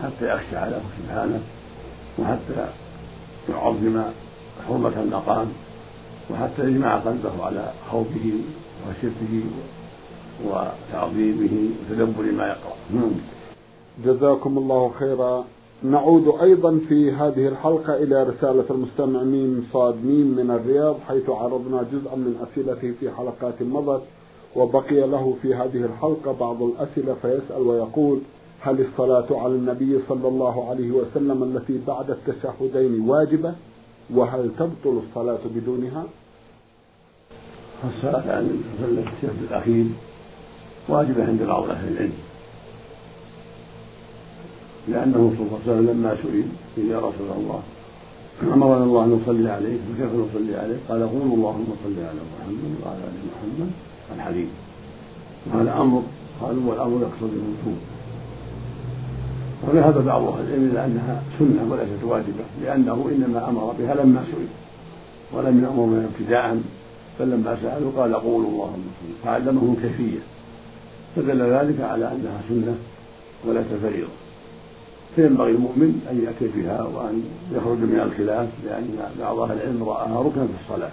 حتى 0.03 0.33
يخشع 0.33 0.67
له 0.67 0.81
سبحانه 0.97 1.39
وحتى 2.19 2.67
يعظم 3.49 4.03
حرمة 4.67 5.01
المقام 5.01 5.47
وحتى 6.31 6.63
يجمع 6.63 6.95
قلبه 6.95 7.45
على 7.45 7.71
خوفه 7.91 8.31
وخشيته 8.87 9.43
وتعظيمه 10.45 11.69
وتدبر 11.79 12.31
ما 12.31 12.47
يقرأ 12.47 12.75
نعم. 12.93 13.11
جزاكم 14.05 14.57
الله 14.57 14.91
خيرا 14.99 15.45
نعود 15.83 16.33
أيضا 16.41 16.79
في 16.89 17.11
هذه 17.11 17.47
الحلقة 17.47 17.95
إلى 17.95 18.23
رسالة 18.23 18.65
المستمع 18.69 19.23
ميم 19.23 19.67
صاد 19.73 19.95
ميم 20.05 20.27
من 20.27 20.51
الرياض 20.51 20.95
حيث 21.07 21.29
عرضنا 21.29 21.85
جزءا 21.91 22.15
من 22.15 22.35
أسئلته 22.47 22.93
في 22.99 23.11
حلقات 23.11 23.61
مضت 23.61 24.01
وبقي 24.55 25.07
له 25.07 25.35
في 25.41 25.55
هذه 25.55 25.85
الحلقة 25.85 26.31
بعض 26.39 26.63
الأسئلة 26.63 27.13
فيسأل 27.21 27.61
ويقول 27.61 28.19
هل 28.59 28.81
الصلاة 28.81 29.25
على 29.31 29.53
النبي 29.53 29.99
صلى 30.09 30.27
الله 30.27 30.69
عليه 30.69 30.91
وسلم 30.91 31.43
التي 31.43 31.79
بعد 31.87 32.11
التشهدين 32.11 33.09
واجبة 33.09 33.53
وهل 34.13 34.51
تبطل 34.59 35.01
الصلاة 35.09 35.39
بدونها؟ 35.55 36.03
الصلاة 37.83 38.31
على 38.35 38.39
النبي 38.39 38.63
صلى 38.77 38.87
الله 38.89 39.01
التشهد 39.01 39.43
الأخير 39.49 39.85
واجبة 40.89 41.25
عند 41.27 41.43
بعض 41.43 41.69
أهل 41.69 41.93
العلم 41.93 42.13
لأنه 44.87 45.33
صلى 45.37 45.47
الله 45.47 45.59
عليه 45.67 45.73
وسلم 45.73 45.89
لما 45.91 46.15
سئل 46.23 46.45
يا 46.91 46.97
رسول 46.97 47.29
الله 47.37 47.61
أمرنا 48.53 48.83
الله 48.83 49.03
أن 49.03 49.19
نصلي 49.21 49.51
عليك 49.51 49.79
فكيف 49.79 50.11
نصلي 50.13 50.55
عليك؟ 50.55 50.77
قال 50.89 51.09
قولوا 51.09 51.35
اللهم 51.35 51.67
صل 51.83 51.97
على 51.99 52.21
محمد 52.33 52.75
وعلى 52.85 52.97
آل 52.97 53.17
محمد 53.31 53.71
الحديث. 54.15 54.47
وهذا 55.47 55.81
أمر 55.81 56.01
قالوا 56.41 56.63
والأمر 56.69 57.01
يقتضي 57.01 57.37
الوجوب. 57.39 57.79
وذهب 59.63 60.05
بعض 60.05 60.21
أهل 60.21 60.45
العلم 60.47 60.69
إلى 60.71 60.85
أنها 60.85 61.23
سنة 61.39 61.71
وليست 61.71 62.03
واجبة 62.03 62.43
لأنه 62.63 63.09
إنما 63.11 63.49
أمر 63.49 63.75
بها 63.79 63.95
لما 63.95 64.23
سئل 64.25 64.47
ولم 65.33 65.63
يأمر 65.63 65.85
بها 65.85 66.05
ابتداء 66.05 66.61
بل 67.19 67.29
لما 67.29 67.57
سألوا 67.61 67.91
قال 67.97 68.15
قولوا 68.15 68.49
اللهم 68.49 68.83
صل 69.01 69.13
فعلمهم 69.23 69.75
كيفية 69.81 70.19
فدل 71.15 71.41
ذلك 71.41 71.81
على 71.81 72.11
أنها 72.11 72.41
سنة 72.49 72.75
وليست 73.45 73.73
فريضة. 73.81 74.22
فينبغي 75.15 75.51
المؤمن 75.51 76.07
أن 76.11 76.23
يأتي 76.23 76.51
بها 76.55 76.81
وأن 76.81 77.23
يخرج 77.51 77.77
من 77.77 77.99
الخلاف 77.99 78.49
لأن 78.65 78.97
بعض 79.19 79.39
أهل 79.39 79.57
العلم 79.57 79.83
رآها 79.83 80.19
ركنا 80.19 80.47
في 80.47 80.53
الصلاة 80.63 80.91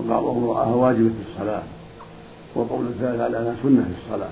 وبعضهم 0.00 0.50
رآها 0.50 0.74
واجبة 0.74 1.08
في 1.08 1.30
الصلاة 1.32 1.62
وقول 2.54 2.86
الثالث 2.86 3.20
على 3.20 3.38
أنها 3.38 3.56
سنة 3.62 3.82
في 3.82 4.06
الصلاة. 4.06 4.30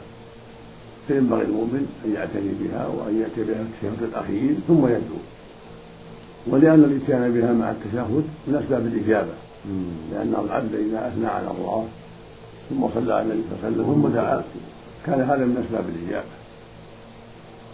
فينبغي 1.09 1.43
المؤمن 1.43 1.87
أن 2.05 2.13
يعتني 2.13 2.51
بها 2.61 2.87
وأن 2.87 3.21
يأتي 3.21 3.51
بها 3.51 3.65
في 3.81 3.87
التشهد 3.87 4.03
الأخير 4.03 4.55
ثم 4.69 4.87
يدعو. 4.87 5.21
ولأن 6.47 6.85
الإتيان 6.85 7.33
بها 7.33 7.53
مع 7.53 7.71
التشهد 7.71 8.25
من 8.47 8.55
أسباب 8.65 8.87
الإجابة. 8.87 9.33
لأن 10.13 10.35
العبد 10.45 10.75
إذا 10.75 11.09
أثنى 11.09 11.27
على 11.27 11.51
الله 11.59 11.87
ثم 12.71 12.89
صلى 12.95 13.15
على 13.15 13.23
النبي 13.23 13.43
صلى 13.43 13.57
الله 13.59 13.65
عليه 13.65 13.77
وسلم 13.77 14.03
ثم 14.03 14.09
دعا 14.09 14.43
كان 15.07 15.21
هذا 15.21 15.45
من 15.45 15.65
أسباب 15.67 15.85
الإجابة. 15.89 16.40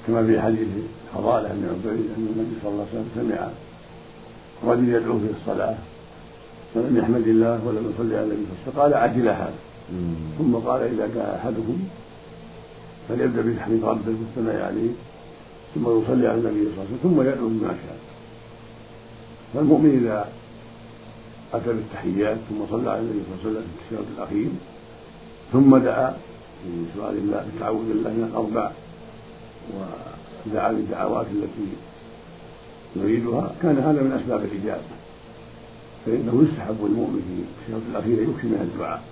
كما 0.07 0.27
في 0.27 0.41
حديث 0.41 0.69
فضالة 1.15 1.49
بن 1.49 1.65
عبيد 1.69 2.07
أن 2.17 2.27
النبي 2.33 2.55
صلى 2.63 2.71
الله 2.73 2.87
عليه 2.93 3.01
وسلم 3.01 3.09
سمع 3.15 3.49
رجل 4.73 4.89
يدعو 4.89 5.19
في 5.19 5.27
الصلاة 5.41 5.77
فلم 6.75 6.97
يحمد 6.97 7.29
الله 7.29 7.67
ولم 7.67 7.93
يصلي 7.95 8.17
على 8.17 8.25
النبي 8.25 8.47
صلى 8.65 8.73
الله 8.73 8.83
عليه 8.83 8.83
وسلم 8.83 8.83
قال 8.83 8.95
عجل 8.95 9.29
هذا. 9.29 9.55
ثم 10.39 10.55
قال 10.55 10.83
إذا 10.83 11.07
جاء 11.15 11.37
أحدكم 11.37 11.79
فليبدأ 13.09 13.43
بتحميد 13.43 13.85
ربه 13.85 14.15
والثناء 14.21 14.67
عليه 14.67 14.91
ثم 15.75 15.83
يصلي 15.83 16.27
على 16.29 16.39
النبي 16.39 16.65
صلى 16.65 16.73
الله 16.73 16.85
عليه 16.85 16.95
وسلم 16.95 16.99
ثم 17.03 17.21
يدعو 17.23 17.49
بما 17.49 17.69
شاء. 17.69 17.99
فالمؤمن 19.55 19.91
إذا 20.03 20.29
أتى 21.55 21.73
بالتحيات 21.73 22.37
ثم 22.49 22.61
صلى 22.71 22.91
على 22.91 23.01
النبي 23.01 23.21
صلى 23.23 23.35
الله 23.35 23.41
عليه 23.41 23.51
وسلم 23.51 23.67
في 23.89 23.95
التشهد 23.95 24.07
الأخير 24.17 24.49
ثم 25.53 25.77
دعا 25.77 26.17
بسؤال 26.67 27.17
الله 27.17 27.47
بتعوذ 27.57 27.91
الله 27.91 28.11
من 28.11 28.29
الأربع 28.31 28.71
ودعا 29.73 30.73
بالدعوات 30.73 31.27
التي 31.27 31.69
يريدها 32.97 33.55
كان 33.63 33.79
هذا 33.79 34.03
من 34.03 34.13
أسباب 34.23 34.45
الإجابة. 34.45 34.97
فإنه 36.07 36.47
يستحب 36.49 36.81
المؤمن 36.87 37.23
في 37.27 37.35
التشهد 37.43 37.83
الأخير 37.91 38.23
يكفي 38.23 38.47
من 38.47 38.71
الدعاء 38.73 39.03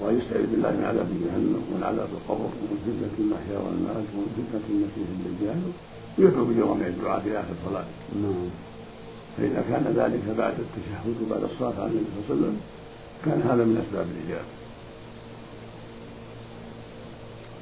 وأن 0.00 0.18
يستعيذ 0.18 0.46
بالله 0.50 0.70
من 0.70 0.84
عذاب 0.84 1.08
جهنم 1.24 1.62
ومن 1.68 1.82
عذاب 1.82 2.08
القبر 2.18 2.48
ومن 2.60 2.78
فتنة 2.86 3.14
المحيا 3.24 3.58
والمات 3.64 4.06
ومن 4.14 4.30
فتنة 4.38 4.66
المسيح 4.74 5.06
الدجال 5.16 5.60
ويدعو 6.18 6.44
بجوامع 6.44 6.86
الدعاء 6.86 7.20
في 7.20 7.30
آخر 7.40 7.54
صلاته 7.66 7.96
نعم. 8.22 8.48
فإذا 9.36 9.60
كان 9.70 9.84
ذلك 10.00 10.24
بعد 10.38 10.54
التشهد 10.66 11.16
وبعد 11.22 11.42
الصلاة 11.50 11.76
على 11.82 11.90
النبي 11.90 12.06
صلى 12.12 12.20
الله 12.20 12.30
عليه 12.30 12.34
وسلم 12.34 12.56
كان 13.24 13.38
هذا 13.50 13.64
من 13.64 13.76
أسباب 13.84 14.06
الإجابة. 14.14 14.50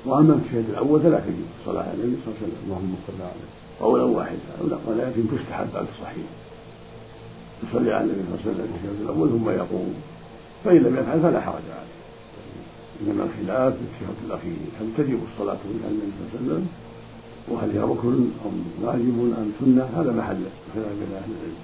وأما 0.07 0.33
التشهد 0.35 0.64
الأول 0.71 1.00
فلا 1.00 1.21
تجب 1.21 1.45
الصلاة 1.61 1.83
على 1.83 1.92
النبي 1.95 2.16
صلى 2.25 2.35
الله 2.35 2.38
عليه 2.42 2.47
وسلم. 2.47 2.64
اللهم 2.64 2.95
صل 3.07 3.23
عليه 3.23 3.49
قولا 3.80 4.04
واحدا 4.04 4.38
ولكن 4.87 5.23
تستحب 5.33 5.66
بعد 5.75 5.87
الصحيح 5.95 6.28
يصلي 7.64 7.92
على 7.92 8.04
النبي 8.04 8.23
صلى 8.23 8.35
الله 8.35 8.42
عليه 8.42 8.50
وسلم 8.50 8.64
التشهد 8.75 9.00
الأول 9.02 9.28
ثم 9.28 9.50
يقوم. 9.50 9.95
فإن 10.64 10.76
لم 10.76 10.97
يفعل 10.97 11.21
فلا 11.21 11.40
حرج 11.40 11.66
عليه. 11.78 11.97
إنما 13.00 13.23
الخلاف 13.25 13.73
في 13.75 13.80
التشهد 13.80 14.19
الأخير. 14.26 14.61
هل 14.80 14.87
تجب 14.99 15.21
الصلاة 15.33 15.62
على 15.85 15.92
النبي 15.95 16.12
صلى 16.16 16.25
الله 16.25 16.33
عليه 16.33 16.45
وسلم؟ 16.45 16.66
وهل 17.49 17.71
هي 17.71 17.80
ركن 17.92 18.16
أم 18.47 18.57
واجب 18.83 19.16
أم 19.40 19.50
سنة؟ 19.61 19.85
هذا 19.97 20.12
محل 20.12 20.42
خلاف 20.75 20.92
بين 21.00 21.12
أهل 21.21 21.30
العلم. 21.37 21.61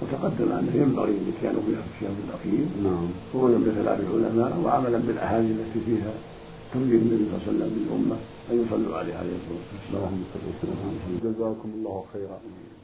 وتقدم 0.00 0.52
أنه 0.58 0.74
ينبغي 0.82 1.14
الإتيان 1.22 1.56
بها 1.66 1.82
في 1.82 1.90
الشهر 1.94 2.16
الأخير. 2.28 2.64
نعم. 2.84 3.08
خروجا 3.32 3.58
بخلاف 3.64 3.98
العلماء 4.00 4.52
وعملا 4.64 4.98
بالأحاديث 4.98 5.50
التي 5.50 5.80
فيها 5.86 6.12
توجيه 6.72 6.96
النبي 6.96 7.24
صلى 7.24 7.36
الله 7.36 7.42
عليه 7.46 7.52
وسلم 7.52 7.70
للأمة 7.78 8.16
أن 8.50 8.66
يصلوا 8.66 8.96
عليه 8.96 9.14
عليه 9.14 9.36
الصلاة 9.40 9.64
والسلام. 9.68 10.12
جزاكم 11.24 11.70
الله 11.74 12.04
خيرا. 12.12 12.38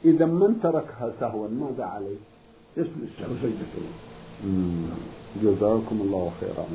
إذا 0.05 0.25
من 0.25 0.59
تركها 0.63 1.13
سهوا 1.19 1.47
ماذا 1.47 1.83
عليه؟ 1.83 2.19
يسجد 2.77 3.01
السهو 3.09 3.33
سجدة 3.43 3.73
جزاكم 5.43 6.01
الله 6.01 6.31
خيرا. 6.39 6.65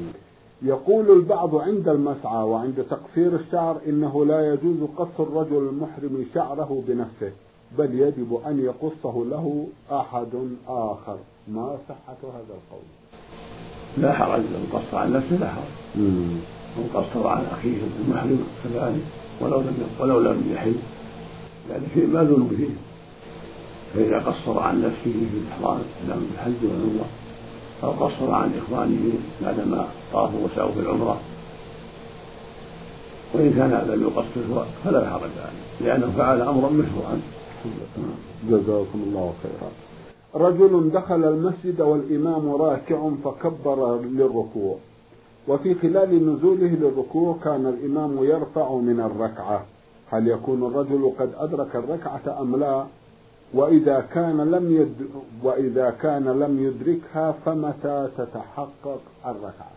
يقول 0.63 1.11
البعض 1.19 1.57
عند 1.57 1.89
المسعى 1.89 2.45
وعند 2.45 2.85
تقصير 2.91 3.37
الشعر 3.37 3.81
إنه 3.87 4.27
لا 4.27 4.53
يجوز 4.53 4.89
قص 4.97 5.21
الرجل 5.21 5.69
المحرم 5.69 6.27
شعره 6.35 6.83
بنفسه 6.89 7.33
بل 7.79 7.95
يجب 7.95 8.41
أن 8.47 8.65
يقصه 8.65 9.25
له 9.31 9.67
أحد 9.93 10.35
آخر. 10.69 11.19
ما 11.49 11.79
صحة 11.89 12.21
هذا 12.23 12.55
القول؟ 12.59 12.87
لا 13.99 14.13
حرج. 14.13 14.41
لو 14.41 14.79
قص 14.79 14.95
عن 14.95 15.13
نفسه 15.13 15.37
لا 15.37 15.51
حرج. 15.51 15.73
من 16.77 16.91
قصر 16.95 17.27
عن 17.27 17.45
أخيه 17.53 17.77
المحرم 18.01 18.45
كذلك 18.65 19.05
ولو 19.41 19.61
لم 19.61 19.77
ولو 20.01 20.21
لم 20.21 20.53
يحل. 20.55 20.75
لأن 21.69 21.83
شيء 21.95 22.07
ما 22.07 22.23
ذنب 22.23 22.51
فيه 22.57 22.75
فإذا 23.95 24.19
قصر 24.19 24.59
عن 24.59 24.83
نفسه 24.83 25.13
في 25.31 25.39
الإحرام 25.39 25.79
لم 26.09 26.29
الحج 26.35 26.55
والعمرة 26.63 27.07
أو 27.83 27.91
قصر 27.91 28.31
عن 28.31 28.53
إخوانه 28.59 29.13
بعدما 29.43 29.89
طافوا 30.13 30.39
وسعوا 30.45 30.73
في 30.73 30.81
العمرة. 30.81 31.21
وإن 33.35 33.53
كان 33.53 33.71
لم 33.71 34.03
يقصر 34.03 34.65
فلا 34.85 35.11
حرج 35.11 35.23
عليه 35.23 35.89
لأنه 35.89 36.13
فعل 36.17 36.41
أمرا 36.41 36.71
مشروعا. 36.71 37.21
جزاكم 38.51 39.03
الله 39.07 39.35
خيرا. 39.43 39.71
رجل 40.49 40.91
دخل 40.91 41.25
المسجد 41.25 41.81
والإمام 41.81 42.55
راكع 42.55 43.11
فكبر 43.25 44.01
للركوع. 44.01 44.77
وفي 45.49 45.75
خلال 45.75 46.35
نزوله 46.35 46.67
للركوع 46.67 47.39
كان 47.45 47.67
الإمام 47.67 48.25
يرفع 48.25 48.75
من 48.75 49.01
الركعة. 49.01 49.65
هل 50.11 50.29
يكون 50.29 50.67
الرجل 50.67 51.13
قد 51.19 51.31
أدرك 51.37 51.77
الركعة 51.77 52.41
أم 52.41 52.57
لا؟ 52.57 52.85
وإذا 53.55 54.01
كان 54.01 54.51
لم 54.51 54.73
يد 54.73 55.09
وإذا 55.43 55.91
كان 55.91 56.25
لم 56.25 56.65
يدركها 56.65 57.35
فمتى 57.47 58.09
تتحقق 58.19 59.01
الركعة؟ 59.27 59.71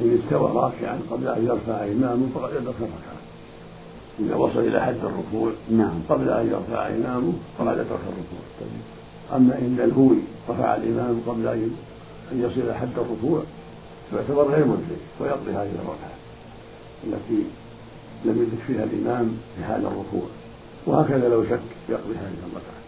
إن 0.00 0.18
استوى 0.22 0.50
راكعا 0.52 0.98
قبل 1.10 1.28
أن 1.28 1.46
يرفع 1.46 1.84
إمامه 1.84 2.26
فقد 2.34 2.50
أدرك 2.50 2.74
الركعة. 2.80 3.22
إذا 4.20 4.34
وصل 4.34 4.58
إلى 4.58 4.80
حد 4.80 4.94
الركوع 4.94 5.52
نعم. 5.70 6.00
قبل 6.08 6.28
أن 6.30 6.46
يرفع 6.46 6.88
إمامه 6.88 7.32
فقد 7.58 7.68
أدرك 7.68 7.88
الركوع. 7.88 8.68
أما 9.36 9.58
إن 9.58 9.80
الهوي 9.84 10.18
رفع 10.48 10.76
الإمام 10.76 11.20
قبل 11.26 11.46
أن 11.46 11.70
يصل 12.40 12.60
إلى 12.60 12.74
حد 12.74 12.98
الركوع 12.98 13.42
فيعتبر 14.10 14.42
غير 14.42 14.64
مدرك 14.64 15.02
ويقضي 15.20 15.50
هذه 15.50 15.72
الركعة 15.74 16.12
التي 17.04 17.44
لم 18.24 18.42
يدرك 18.42 18.62
فيها 18.66 18.84
الإمام 18.84 19.36
في 19.56 19.64
حال 19.64 19.80
الركوع 19.80 20.28
وهكذا 20.86 21.28
لو 21.28 21.44
شك 21.44 21.60
يقضي 21.88 22.14
هذه 22.14 22.34
الركعة 22.50 22.82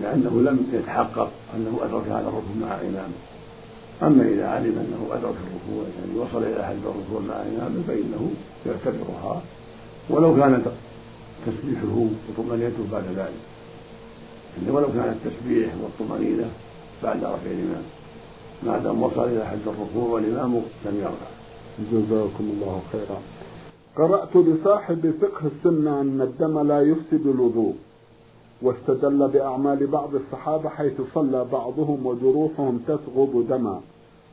لأنه 0.00 0.50
لم 0.50 0.66
يتحقق 0.72 1.30
أنه 1.56 1.80
أدرك 1.82 2.04
هذا 2.06 2.28
الركوع 2.28 2.56
مع 2.60 2.74
إمامه 2.74 3.18
أما 4.02 4.28
إذا 4.28 4.48
علم 4.48 4.78
أنه 4.78 5.08
أدرك 5.12 5.34
الركوع 5.46 5.84
يعني 5.98 6.18
وصل 6.18 6.42
إلى 6.42 6.66
حد 6.66 6.76
الركوع 6.76 7.20
مع 7.28 7.34
إمامه 7.34 7.82
فإنه 7.88 8.30
يعتبرها. 8.66 9.42
ولو 10.10 10.36
كان 10.36 10.64
تسبيحه 11.46 12.06
وطمأنينته 12.28 12.84
بعد 12.92 13.04
ذلك. 13.16 13.55
ولو 14.68 14.86
كان 14.86 15.16
التسبيح 15.16 15.70
والطمأنينة 15.82 16.50
بعد 17.02 17.16
رفع 17.24 17.50
الإمام 17.50 17.82
ما 18.62 18.78
دام 18.78 19.02
وصل 19.02 19.24
إلى 19.24 19.46
حد 19.46 19.58
الركوع 19.66 20.08
والإمام 20.14 20.54
لم 20.86 20.96
يرفع 20.96 21.26
جزاكم 21.92 22.44
الله 22.44 22.82
خيرا. 22.92 23.18
قرأت 23.96 24.36
لصاحب 24.36 25.14
فقه 25.20 25.50
السنة 25.56 26.00
أن 26.00 26.20
الدم 26.20 26.68
لا 26.68 26.82
يفسد 26.82 27.26
الوضوء 27.26 27.74
واستدل 28.62 29.28
بأعمال 29.28 29.86
بعض 29.86 30.10
الصحابة 30.14 30.68
حيث 30.68 30.92
صلى 31.14 31.46
بعضهم 31.52 32.06
وجروحهم 32.06 32.80
تسغب 32.86 33.46
دما 33.48 33.80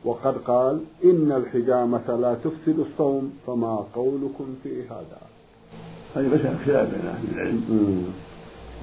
وقد 0.04 0.34
قال 0.38 0.80
إن 1.04 1.32
الحجامة 1.32 2.16
لا 2.16 2.34
تفسد 2.34 2.78
الصوم 2.78 3.32
فما 3.46 3.84
قولكم 3.94 4.46
في 4.62 4.82
هذا؟ 4.90 5.18
هذه 6.16 6.26
مسألة 6.34 6.58
خلاف 6.66 6.90
بين 6.94 7.06
أهل 7.06 7.24
العلم 7.34 8.04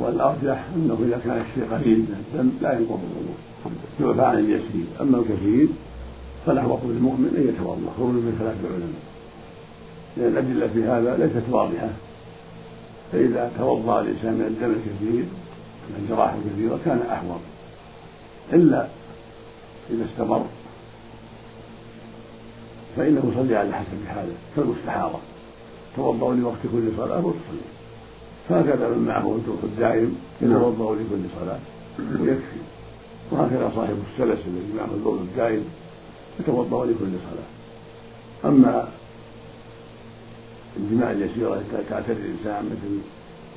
والأرجح 0.01 0.65
أنه 0.75 0.97
إذا 1.07 1.21
كان 1.23 1.45
الشيء 1.49 1.73
قليل 1.73 1.97
من 1.99 2.25
الدم 2.25 2.51
لا 2.61 2.73
ينقض 2.73 2.99
الوضوء 3.11 3.37
يعفى 3.99 4.21
عن 4.21 4.39
اليسير. 4.39 4.85
أما 5.01 5.17
الكثير 5.17 5.67
فالأحوط 6.45 6.79
للمؤمن 6.83 7.33
أن 7.37 7.43
يتوضأ 7.49 7.91
خروج 7.97 8.13
من 8.13 8.35
خلاف 8.39 8.55
العلماء. 8.65 9.01
لأن 10.17 10.27
الأدلة 10.27 10.67
في 10.73 10.83
هذا 10.83 11.17
ليست 11.17 11.49
واضحة. 11.49 11.89
فإذا 13.11 13.51
توضأ 13.57 14.01
الإنسان 14.01 14.33
من 14.33 14.45
الدم 14.45 14.71
الكثير 14.71 15.25
من 15.89 15.95
الجراح 16.03 16.33
الكثيرة 16.33 16.79
كان 16.85 17.01
أحوط. 17.11 17.39
إلا 18.53 18.87
إذا 19.89 20.05
استمر 20.05 20.45
فإنه 22.97 23.31
يصلي 23.33 23.55
على 23.55 23.73
حسب 23.73 24.07
حاله. 24.07 24.33
كالمستحاضة. 24.55 25.19
توضأ 25.95 26.35
لوقت 26.35 26.63
كل 26.71 26.91
صلاة 26.97 27.25
وتصلي. 27.25 27.80
فهكذا 28.51 28.89
من 28.89 29.05
معه 29.07 29.35
الجرح 29.35 29.63
الدائم 29.63 30.15
يتوضأ 30.41 30.95
لكل 30.95 31.23
صلاة 31.39 31.59
ويكفي. 32.21 32.61
وهكذا 33.31 33.71
صاحب 33.75 33.95
السلس 34.11 34.39
الذي 34.47 34.73
معه 34.77 34.93
البول 34.95 35.17
الدائم 35.17 35.65
يتوضأ 36.39 36.85
لكل 36.85 37.11
صلاة. 37.31 38.51
أما 38.51 38.87
الدماء 40.77 41.11
اليسيرة 41.11 41.53
التي 41.53 41.89
تعتري 41.89 42.13
الإنسان 42.13 42.65
مثل 42.65 42.97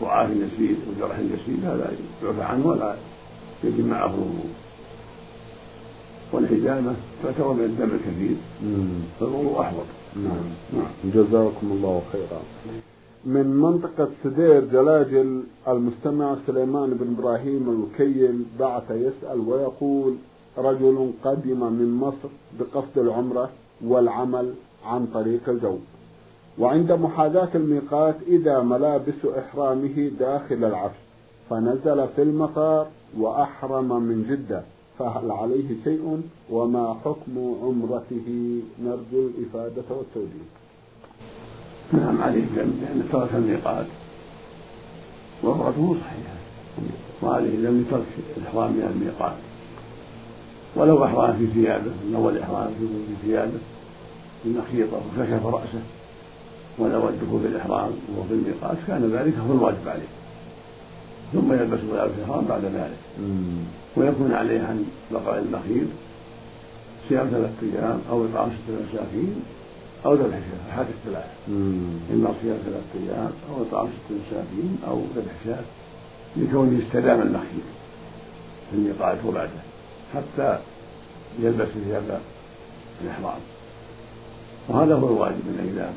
ضعاف 0.00 0.30
يسير 0.30 0.76
وجرح 0.88 1.18
يسير 1.18 1.57
هذا 1.64 1.92
يعفى 2.24 2.42
عنه 2.42 2.66
ولا 2.66 2.96
يجب 3.64 3.87
معه 3.87 4.07
الوضوء 4.07 4.50
والحجامة 6.33 6.94
تعتبر 7.22 7.52
من 7.52 7.64
الدم 7.64 7.90
الكثير. 7.94 8.37
فالوضوء 9.20 9.61
أحوط. 9.61 9.87
نعم. 10.16 10.37
نعم. 10.72 11.12
جزاكم 11.14 11.66
الله 11.72 12.02
خيرا. 12.12 12.40
من 13.26 13.46
منطقة 13.46 14.08
سدير 14.24 14.64
جلاجل 14.64 15.42
المستمع 15.68 16.37
سليمان 16.46 16.90
بن 16.90 17.14
إبراهيم 17.18 17.70
الوكيل 17.70 18.44
بعث 18.58 18.90
يسأل 18.90 19.40
ويقول 19.40 20.14
رجل 20.58 21.12
قدم 21.24 21.72
من 21.72 21.94
مصر 21.94 22.28
بقصد 22.60 22.98
العمرة 22.98 23.50
والعمل 23.84 24.54
عن 24.84 25.06
طريق 25.06 25.48
الجو. 25.48 25.76
وعند 26.58 26.92
محاذاة 26.92 27.48
الميقات 27.54 28.16
إذا 28.26 28.62
ملابس 28.62 29.24
إحرامه 29.38 30.10
داخل 30.18 30.64
العفش 30.64 30.98
فنزل 31.50 32.08
في 32.16 32.22
المطار 32.22 32.87
وأحرم 33.18 34.02
من 34.02 34.26
جدة. 34.30 34.62
فهل 34.98 35.30
عليه 35.30 35.84
شيء؟ 35.84 36.22
وما 36.50 36.96
حكم 37.04 37.54
عمرته؟ 37.62 38.60
نرجو 38.84 39.28
الإفادة 39.28 39.84
والتوجيه. 39.90 40.63
نعم 41.92 42.22
عليه 42.22 42.44
لأن 42.56 43.08
ترك 43.12 43.28
الميقات. 43.34 43.86
وعمرته 45.44 45.96
صحيحة 46.00 46.34
وعليه 47.22 47.56
لم 47.56 47.86
ترك 47.90 48.06
الإحرام 48.36 48.70
من 48.72 48.92
الميقات. 48.94 49.36
ولو 50.76 51.04
أحرم 51.04 51.36
في 51.38 51.46
ثيابه 51.46 51.90
من 52.06 52.14
أول 52.16 52.38
إحرام 52.38 52.70
في 53.08 53.26
ثيابه 53.26 53.58
بمخيطة 54.44 54.96
وكشف 54.96 55.46
رأسه 55.46 55.82
ونوى 56.78 57.08
الدخول 57.08 57.46
الإحرام 57.46 57.90
وهو 58.08 58.24
في 58.28 58.34
الميقات 58.34 58.76
كان 58.86 59.10
ذلك 59.12 59.34
هو 59.48 59.52
الواجب 59.52 59.88
عليه. 59.88 60.10
ثم 61.32 61.52
يلبس 61.52 61.78
ملابس 61.92 62.12
الإحرام 62.18 62.44
بعد 62.44 62.64
ذلك. 62.64 62.98
ويكون 63.96 64.32
عليه 64.32 64.60
عن 64.60 64.84
بقاء 65.12 65.38
المخيط 65.38 65.88
صيام 67.08 67.28
ثلاثة 67.30 67.54
أيام 67.62 68.00
أو 68.10 68.24
إطعام 68.24 68.50
ستة 68.50 68.74
مساكين 68.74 69.34
أو 70.06 70.14
ذبح 70.14 70.38
شاة 70.38 70.74
أحد 70.74 70.86
الثلاث 70.88 71.30
إما 72.12 72.34
صيام 72.42 72.56
ثلاثة 72.64 73.14
أيام 73.14 73.32
أو 73.50 73.62
إطعام 73.62 73.88
ستة 73.88 74.14
مساكين 74.14 74.78
أو 74.88 75.02
ذبح 75.16 75.32
شاة 75.44 75.64
لكونه 76.36 76.82
استدام 76.86 77.20
المخيط 77.20 77.66
في 78.70 78.76
الميقات 78.76 79.18
وبعده 79.26 79.50
حتى 80.14 80.58
يلبس 81.38 81.68
ثياب 81.86 82.20
الإحرام. 83.04 83.40
وهذا 84.68 84.94
هو 84.94 85.08
الواجب 85.08 85.34
من 85.46 85.72
إذا 85.72 85.92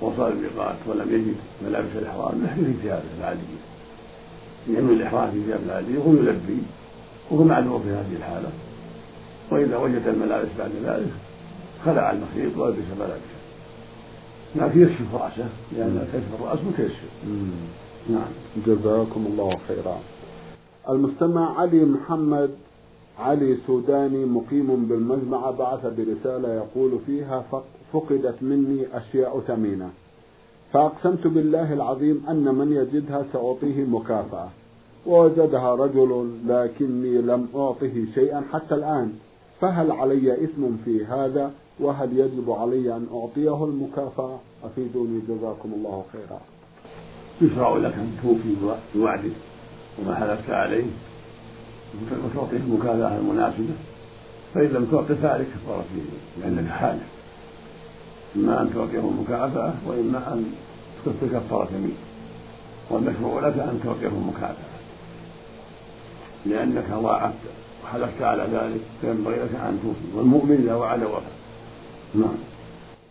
وصل 0.00 0.32
الميقات 0.32 0.76
ولم 0.86 1.14
يجد 1.14 1.36
ملابس 1.66 1.88
الإحرام 1.94 2.44
يحرم 2.44 2.64
في 2.64 2.82
ثيابه 2.82 3.02
العادية. 3.18 3.60
ينوي 4.68 4.94
الإحرام 4.94 5.30
في 5.30 5.44
ثيابه 5.46 5.64
العادية 5.64 5.98
وهو 5.98 6.12
يلبي 6.12 6.62
وهو 7.30 7.44
معلوم 7.44 7.82
في 7.82 7.88
هذه 7.88 8.16
الحالة. 8.16 8.50
وإذا 9.50 9.76
وجد 9.76 10.06
الملابس 10.06 10.48
بعد 10.58 10.70
ذلك 10.84 11.12
خلع 11.84 12.10
المخيط 12.10 12.56
ولبس 12.56 12.78
ملابسه 12.98 13.38
لكن 14.56 14.82
يكشف 14.82 15.14
رأسه 15.14 15.48
لأن 15.72 16.08
كشف 16.12 16.40
الرأس 16.40 16.58
متيسر 16.64 17.08
نعم. 18.10 18.28
جزاكم 18.66 19.26
الله 19.26 19.56
خيرا. 19.68 19.98
المستمع 20.88 21.60
علي 21.60 21.84
محمد 21.84 22.50
علي 23.18 23.56
سوداني 23.66 24.24
مقيم 24.24 24.86
بالمجمع 24.88 25.50
بعث 25.50 25.86
برسالة 25.86 26.54
يقول 26.54 26.98
فيها 27.06 27.44
فقدت 27.92 28.42
مني 28.42 28.86
أشياء 28.94 29.40
ثمينة. 29.40 29.90
فأقسمت 30.72 31.26
بالله 31.26 31.72
العظيم 31.72 32.24
أن 32.28 32.54
من 32.54 32.72
يجدها 32.72 33.24
سأعطيه 33.32 33.84
مكافأة. 33.84 34.48
ووجدها 35.06 35.74
رجل 35.74 36.30
لكني 36.48 37.18
لم 37.18 37.48
أعطه 37.54 38.04
شيئا 38.14 38.42
حتى 38.52 38.74
الآن. 38.74 39.12
فهل 39.60 39.92
علي 39.92 40.44
إثم 40.44 40.62
في 40.84 41.04
هذا؟ 41.04 41.50
وهل 41.80 42.18
يجب 42.18 42.50
علي 42.50 42.96
أن 42.96 43.06
أعطيه 43.14 43.64
المكافأة؟ 43.64 44.38
أفيدوني 44.64 45.20
جزاكم 45.28 45.72
الله 45.76 46.04
خيرا. 46.12 46.40
يشرع 47.40 47.76
لك 47.76 47.94
أن 47.94 48.18
توفي 48.22 48.54
بوعدك 48.94 49.32
وما 49.98 50.14
حلفت 50.14 50.50
عليه. 50.50 50.86
وتعطيه 52.24 52.56
المكافأة 52.56 53.18
المناسبة 53.18 53.74
فإن 54.54 54.66
لم 54.66 54.84
تعطه 54.92 55.14
فعليك 55.14 55.46
كفارة 55.48 55.84
لأنك 56.40 56.70
حالف 56.70 57.02
إما 58.36 58.62
أن 58.62 58.70
تعطيه 58.74 58.98
المكافأة 58.98 59.74
وإما 59.86 60.32
أن 60.32 60.52
تكفر 61.04 61.26
كفارة 61.38 61.68
يمين 61.74 61.96
والمشروع 62.90 63.48
لك 63.48 63.58
أن 63.58 63.80
تعطيه 63.84 64.06
المكافأة. 64.06 64.68
لأنك 66.46 66.90
ضاعفت 66.90 67.34
وحلفت 67.84 68.22
على 68.22 68.42
ذلك 68.42 68.80
فينبغي 69.00 69.36
لك 69.36 69.54
أن 69.54 69.78
توفي. 69.82 70.18
والمؤمن 70.18 70.60
إذا 70.62 70.74
وعد 70.74 71.02
وفى. 71.02 71.38
نعم. 72.14 72.36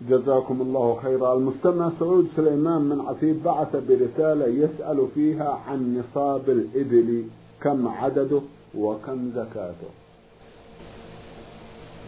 جزاكم 0.10 0.62
الله 0.62 1.00
خيرا. 1.04 1.34
المستمع 1.34 1.92
سعود 2.00 2.28
سليمان 2.36 2.82
من 2.82 3.02
عفيف 3.02 3.44
بعث 3.46 3.76
برسالة 3.76 4.48
يسأل 4.48 5.08
فيها 5.16 5.60
عن 5.68 5.98
نصاب 5.98 6.50
الإبل 6.50 7.24
كم 7.62 7.88
عدده 7.88 8.42
وكم 8.78 9.32
زكاته. 9.36 9.90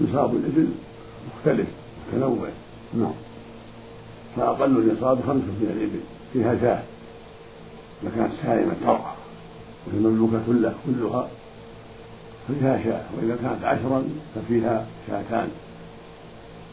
نصاب 0.01 0.35
الإبل 0.35 0.67
مختلف 1.27 1.67
متنوع. 2.13 2.49
نعم. 2.93 3.13
فأقل 4.35 4.77
النصاب 4.77 5.17
خمسة 5.21 5.45
من 5.45 5.71
الإبل 5.75 5.99
فيها 6.33 6.55
شاة 6.61 6.83
إذا 8.03 8.11
كانت 8.15 8.31
سائمة 8.43 8.73
ترعى 8.81 9.13
وهي 9.87 9.97
المملوكة 9.97 10.41
كلها 10.47 10.73
كلها 10.85 11.27
فيها 12.47 12.83
شاة 12.83 13.03
وإذا 13.17 13.35
كانت 13.35 13.63
عشرا 13.63 14.03
ففيها 14.35 14.85
شاتان 15.07 15.49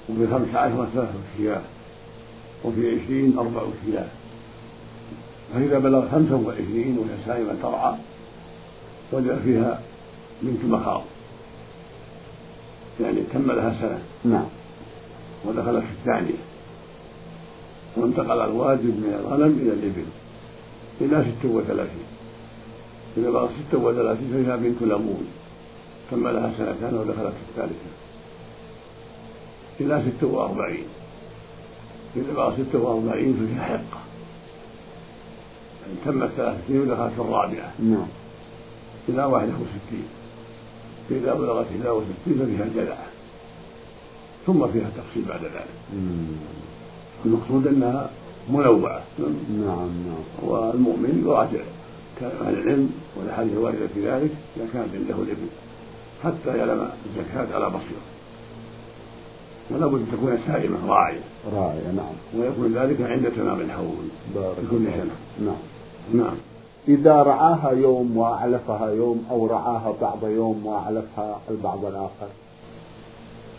وفي 0.09 0.27
خمس 0.27 0.55
عشرة 0.55 0.89
ثلاثة 0.95 1.13
شياه 1.37 1.61
وفي 2.65 2.89
عشرين 2.91 3.39
أربع 3.39 3.63
شياه 3.87 4.09
فإذا 5.55 5.79
بلغ 5.79 6.09
خمسة 6.09 6.37
وعشرين 6.37 6.99
وهي 6.99 7.17
سائمة 7.27 7.55
ترعى 7.63 7.95
وجد 9.13 9.41
فيها 9.45 9.81
بنت 10.43 10.65
مخاض 10.65 11.03
يعني 13.01 13.21
تم 13.33 13.53
لها 13.53 13.77
سنة. 13.81 13.99
نعم. 14.25 14.47
ودخلت 15.45 15.85
في 15.85 15.93
الثانية. 16.01 16.39
وانتقل 17.97 18.41
الواجب 18.41 18.85
من 18.85 19.21
الغنم 19.21 19.59
إلى 19.63 19.73
الإبل 19.73 20.07
إلى 21.01 21.25
ست 21.25 21.45
وثلاثين. 21.45 22.07
إذا 23.17 23.31
بلغ 23.31 23.47
ست 23.47 23.75
وثلاثين 23.75 24.45
فيها 24.45 24.57
بنت 24.57 24.83
لمون. 24.83 25.27
تم 26.11 26.29
لها 26.29 26.53
سنتان 26.59 26.95
ودخلت 26.95 27.33
في 27.33 27.51
الثالثة. 27.51 28.06
إلى 29.81 30.03
ست 30.03 30.25
وأربعين. 30.25 30.85
إذا 32.17 32.33
بلغ 32.33 32.55
ست 32.55 32.75
وأربعين 32.75 33.47
فيها 33.47 33.65
حقة. 33.65 34.01
يعني 35.83 35.95
تمت 36.05 36.31
ثلاث 36.37 36.57
سنين 36.69 36.81
ودخلت 36.81 37.13
في 37.13 37.21
الرابعة. 37.21 37.73
نعم. 37.79 38.07
إلى 39.09 39.25
واحدة 39.25 39.53
وستين. 39.53 40.09
فإذا 41.09 41.35
بلغت 41.35 41.67
إلى 41.81 41.91
وستين 41.91 42.47
ففيها 42.47 42.65
الجذعة 42.65 43.07
ثم 44.47 44.67
فيها 44.69 44.89
التفصيل 44.89 45.25
بعد 45.29 45.45
ذلك. 45.45 45.69
المقصود 47.25 47.67
أنها 47.67 48.11
منوعة 48.49 49.03
نعم 49.19 49.91
نعم. 50.07 50.25
والمؤمن 50.43 51.23
يراجع. 51.27 51.65
أهل 52.23 52.59
العلم 52.59 52.91
والأحاديث 53.17 53.53
الواردة 53.53 53.87
في 53.95 54.09
ذلك 54.09 54.31
إذا 54.57 54.67
كانت 54.73 54.89
عنده 54.95 55.15
الإبل. 55.23 55.49
حتى 56.25 56.59
يعلم 56.59 56.91
الزكاة 57.07 57.57
على 57.57 57.67
بصيرة. 57.67 58.16
ولا 59.71 59.87
بد 59.87 59.95
أن 59.95 60.07
تكون 60.13 60.39
سائمة 60.47 60.77
راعية. 60.87 61.21
راعية 61.55 61.91
نعم. 61.97 62.15
ويكون 62.37 62.75
ذلك 62.75 63.01
عند 63.01 63.31
تمام 63.37 63.61
الحول 63.61 64.09
بارك 64.35 64.55
في 64.55 64.67
كل 64.71 64.85
سنة 64.85 65.47
نعم. 65.47 65.57
نعم. 66.15 66.35
إذا 66.89 67.23
رعاها 67.23 67.71
يوم 67.71 68.17
وأعلفها 68.17 68.91
يوم 68.91 69.27
أو 69.31 69.47
رعاها 69.47 69.95
بعض 70.01 70.25
يوم 70.25 70.67
وأعلفها 70.67 71.41
البعض 71.51 71.85
الآخر؟ 71.85 72.29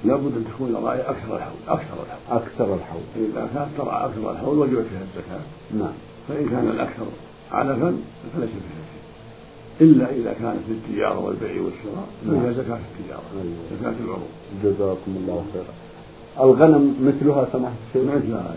لابد 0.05 0.37
أن 0.37 0.45
تكون 0.53 0.75
الراعي 0.75 1.01
أكثر 1.01 1.35
الحول 1.35 1.57
أكثر 1.67 1.93
الحول. 1.93 2.41
أكثر 2.41 2.73
الحول. 2.75 3.01
فاذا 3.15 3.49
كانت 3.53 3.67
ترعى 3.77 4.05
أكثر 4.05 4.31
الحول 4.31 4.57
وجبت 4.57 4.85
فيها 4.89 5.01
الزكاة. 5.01 5.39
نعم. 5.73 5.93
فإن 6.27 6.49
كان 6.49 6.67
الأكثر 6.67 7.05
علفا 7.51 7.97
فليس 8.35 8.49
فيها 8.49 8.83
شيء. 8.91 9.01
إلا 9.81 10.11
إذا 10.11 10.33
كانت 10.33 10.59
في 10.67 10.71
التجاره 10.71 11.19
والبيع 11.25 11.61
والشراء 11.61 12.07
فيها 12.23 12.33
نعم. 12.33 12.53
زكاة 12.53 12.79
التجارة 12.89 13.23
أيوة. 13.33 13.79
زكاة 13.79 14.05
العروض. 14.05 14.29
جزاكم 14.63 15.15
الله 15.17 15.45
خيرا. 15.53 15.86
الغنم 16.39 16.95
مثلها 17.01 17.47
سماحة 17.53 17.75
الشيخ 17.87 18.11
مثلها 18.15 18.55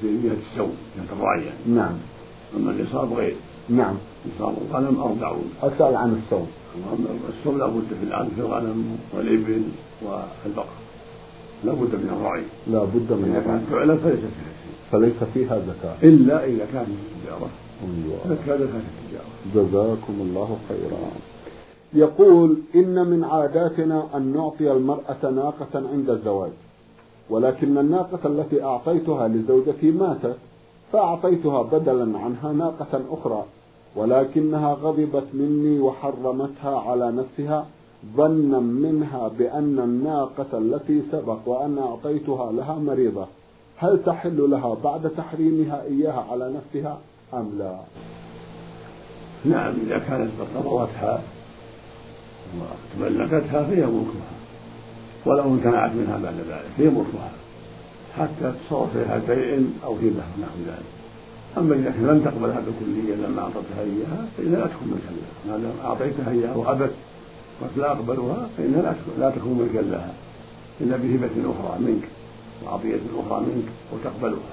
في 0.00 0.22
جهه 0.22 0.36
السوم 0.52 0.72
جهه 0.96 1.18
الرعي 1.18 1.44
يعني. 1.44 1.58
نعم. 1.66 1.94
أما 2.56 2.70
النصاب 2.70 3.12
غير. 3.12 3.36
نعم. 3.68 3.94
نصاب 4.34 4.54
الغنم 4.70 5.00
أربعون. 5.00 5.44
أسأل 5.62 5.96
عن 5.96 6.20
الصوم 6.24 6.46
وأما 6.76 7.06
الصوم 7.38 7.58
لابد 7.58 7.86
في 8.00 8.06
الآن 8.06 8.28
في 8.34 8.40
الغنم 8.40 8.98
والإبل 9.16 9.62
والبقر. 10.02 10.74
لابد 11.64 11.94
من 11.94 12.16
الرعي 12.20 12.42
لا 12.66 12.84
بد 12.84 13.12
من 13.12 13.30
إذا 13.30 13.40
كانت 13.46 13.62
تعلم 13.72 13.96
فليس 13.96 14.20
فيها 14.20 14.52
شيء. 14.62 14.90
فليس 14.92 15.24
فيها 15.34 15.58
زكاة 15.58 16.08
إلا 16.08 16.44
إذا 16.44 16.66
كانت 16.72 16.88
التجارة 16.88 17.48
أيوة. 17.82 18.18
زكاة 18.28 18.56
زكاة 18.56 18.82
التجارة 18.90 19.30
جزاكم 19.54 20.14
الله 20.20 20.58
خيرا. 20.68 21.10
يقول 21.94 22.56
إن 22.74 23.06
من 23.06 23.24
عاداتنا 23.24 24.06
أن 24.14 24.32
نعطي 24.32 24.72
المرأة 24.72 25.30
ناقة 25.30 25.88
عند 25.92 26.10
الزواج. 26.10 26.50
ولكن 27.30 27.78
الناقة 27.78 28.18
التي 28.24 28.64
أعطيتها 28.64 29.28
لزوجتي 29.28 29.90
ماتت 29.90 30.36
فأعطيتها 30.92 31.62
بدلا 31.62 32.18
عنها 32.18 32.52
ناقة 32.52 33.00
أخرى 33.10 33.44
ولكنها 33.96 34.74
غضبت 34.74 35.24
مني 35.34 35.80
وحرمتها 35.80 36.80
على 36.80 37.12
نفسها 37.12 37.66
ظنا 38.16 38.58
منها 38.58 39.30
بأن 39.38 39.78
الناقة 39.78 40.58
التي 40.58 41.02
سبق 41.12 41.38
وأنا 41.46 41.82
أعطيتها 41.82 42.52
لها 42.52 42.74
مريضة 42.74 43.26
هل 43.76 44.02
تحل 44.06 44.50
لها 44.50 44.76
بعد 44.84 45.10
تحريمها 45.10 45.82
إياها 45.82 46.26
على 46.30 46.52
نفسها 46.52 46.98
أم 47.34 47.50
لا؟ 47.58 47.76
نعم 49.44 49.74
إذا 49.86 49.98
كانت 49.98 50.30
قضتها 50.54 51.22
وتملكتها 52.56 53.62
فهي 53.62 53.86
ملكها 53.86 54.39
ولو 55.26 55.42
امتنعت 55.42 55.90
منها 55.90 56.18
بعد 56.22 56.34
ذلك 56.34 56.66
فهي 56.78 56.86
ملكها 56.86 57.30
حتى 58.18 58.52
تصرف 58.68 58.92
فيها 58.92 59.20
بيع 59.28 59.58
أو 59.84 59.94
هبة 59.94 60.24
ونحو 60.38 60.58
ذلك. 60.66 60.90
أما 61.58 61.74
إذا 61.74 61.90
كان 61.90 62.06
لم 62.06 62.20
تقبلها 62.24 62.60
بالكلية 62.60 63.14
لما 63.14 63.42
أعطتها 63.42 63.80
إياها 63.80 64.26
فإنها 64.36 64.58
لا 64.58 64.66
تكون 64.66 64.88
ملكا 64.88 65.10
لها. 65.10 65.56
ما 65.56 65.62
دام 65.62 65.72
أعطيتها 65.84 66.30
إياها 66.30 66.54
وأبت 66.54 66.90
قلت 67.60 67.70
لا 67.76 67.92
أقبلها 67.92 68.48
فإنها 68.58 68.82
لا 68.82 68.92
تكون, 68.92 69.14
لا 69.18 69.30
تكون 69.30 69.58
ملكا 69.58 69.86
لها. 69.86 70.12
إلا 70.80 70.96
بهبة 70.96 71.30
أخرى 71.50 71.78
منك 71.80 72.08
وعطية 72.66 73.00
أخرى 73.18 73.40
منك 73.40 73.68
وتقبلها. 73.92 74.52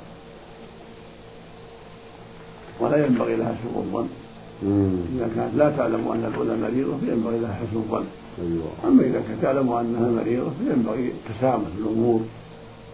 ولا 2.80 3.06
ينبغي 3.06 3.36
لها 3.36 3.56
سوء 3.64 3.84
الظن. 3.84 4.08
إذا 5.16 5.30
كانت 5.36 5.56
لا 5.56 5.70
تعلم 5.78 6.08
أن 6.08 6.32
الأولى 6.34 6.58
مريضة 6.58 6.98
فينبغي 6.98 7.40
لها 7.40 7.54
حسن 7.54 7.78
الظن. 7.78 8.06
أيوة. 8.42 8.66
أما 8.88 9.04
إذا 9.04 9.22
كانت 9.28 9.42
تعلم 9.42 9.72
أنها 9.72 10.12
مريضة 10.12 10.50
فينبغي 10.60 11.12
التسامح 11.12 11.68
في 11.76 11.82
الأمور. 11.82 12.22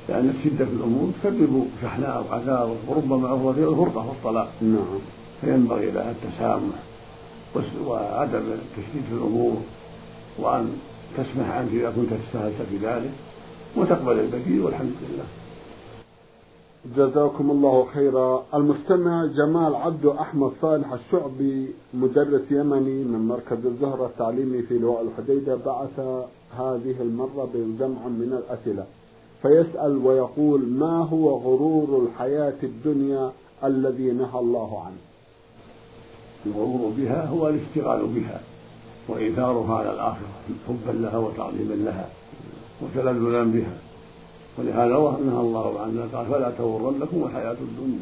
لأن 0.09 0.33
الشدة 0.37 0.65
في 0.65 0.71
الأمور 0.71 1.11
تسبب 1.23 1.65
شحناء 1.81 2.25
وعذاب 2.29 2.75
وربما 2.87 3.29
هو 3.29 3.53
في 3.53 3.59
الفرقة 3.59 4.07
والطلاق 4.07 4.51
نعم. 4.61 4.99
فينبغي 5.41 5.91
لها 5.91 6.11
التسامح 6.11 6.75
وعدم 7.87 8.39
التشديد 8.39 9.03
في 9.09 9.13
الأمور 9.13 9.57
وأن 10.39 10.77
تسمح 11.17 11.49
عنك 11.49 11.69
إذا 11.73 11.93
كنت 11.95 12.09
تستاهلت 12.25 12.61
في 12.69 12.77
ذلك 12.77 13.11
وتقبل 13.75 14.19
البديل 14.19 14.61
والحمد 14.61 14.91
لله. 15.01 15.25
جزاكم 16.85 17.51
الله 17.51 17.85
خيرا. 17.93 18.43
المستمع 18.53 19.25
جمال 19.25 19.75
عبد 19.75 20.05
أحمد 20.05 20.51
صالح 20.61 20.93
الشعبي 20.93 21.69
مدرس 21.93 22.41
يمني 22.51 23.03
من 23.03 23.27
مركز 23.27 23.65
الزهرة 23.65 24.05
التعليمي 24.05 24.61
في 24.61 24.77
لواء 24.77 25.01
الحديدة 25.01 25.55
بعث 25.55 25.99
هذه 26.57 26.95
المرة 27.01 27.49
بجمع 27.53 28.07
من 28.07 28.39
الأسئلة. 28.43 28.85
فيسأل 29.41 29.97
ويقول 30.05 30.67
ما 30.67 31.05
هو 31.05 31.37
غرور 31.37 32.07
الحياة 32.07 32.59
الدنيا 32.63 33.31
الذي 33.63 34.11
نهى 34.11 34.39
الله 34.39 34.83
عنه؟ 34.85 35.01
الغرور 36.45 36.91
بها 36.97 37.25
هو 37.25 37.49
الاشتغال 37.49 38.07
بها 38.07 38.41
وإيثارها 39.07 39.75
على 39.75 39.91
الآخرة 39.91 40.29
حبا 40.67 40.97
لها 40.97 41.17
وتعظيما 41.17 41.73
لها 41.73 42.09
وتلذذا 42.81 43.43
بها. 43.43 43.92
ولهذا 44.57 45.17
نهى 45.25 45.39
الله 45.39 45.79
عنها 45.81 46.07
قال 46.13 46.25
فلا 46.25 46.51
تغرنكم 46.57 47.23
الحياة 47.23 47.55
الدنيا. 47.61 47.99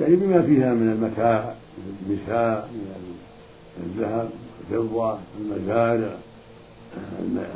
يعني 0.00 0.16
بما 0.16 0.42
فيها 0.42 0.74
من 0.74 0.92
المتاع 0.92 1.54
من 1.78 1.96
النساء 2.06 2.68
من 2.72 3.16
الذهب 3.86 4.30
الفضة 4.70 5.18
المزارع 5.40 6.10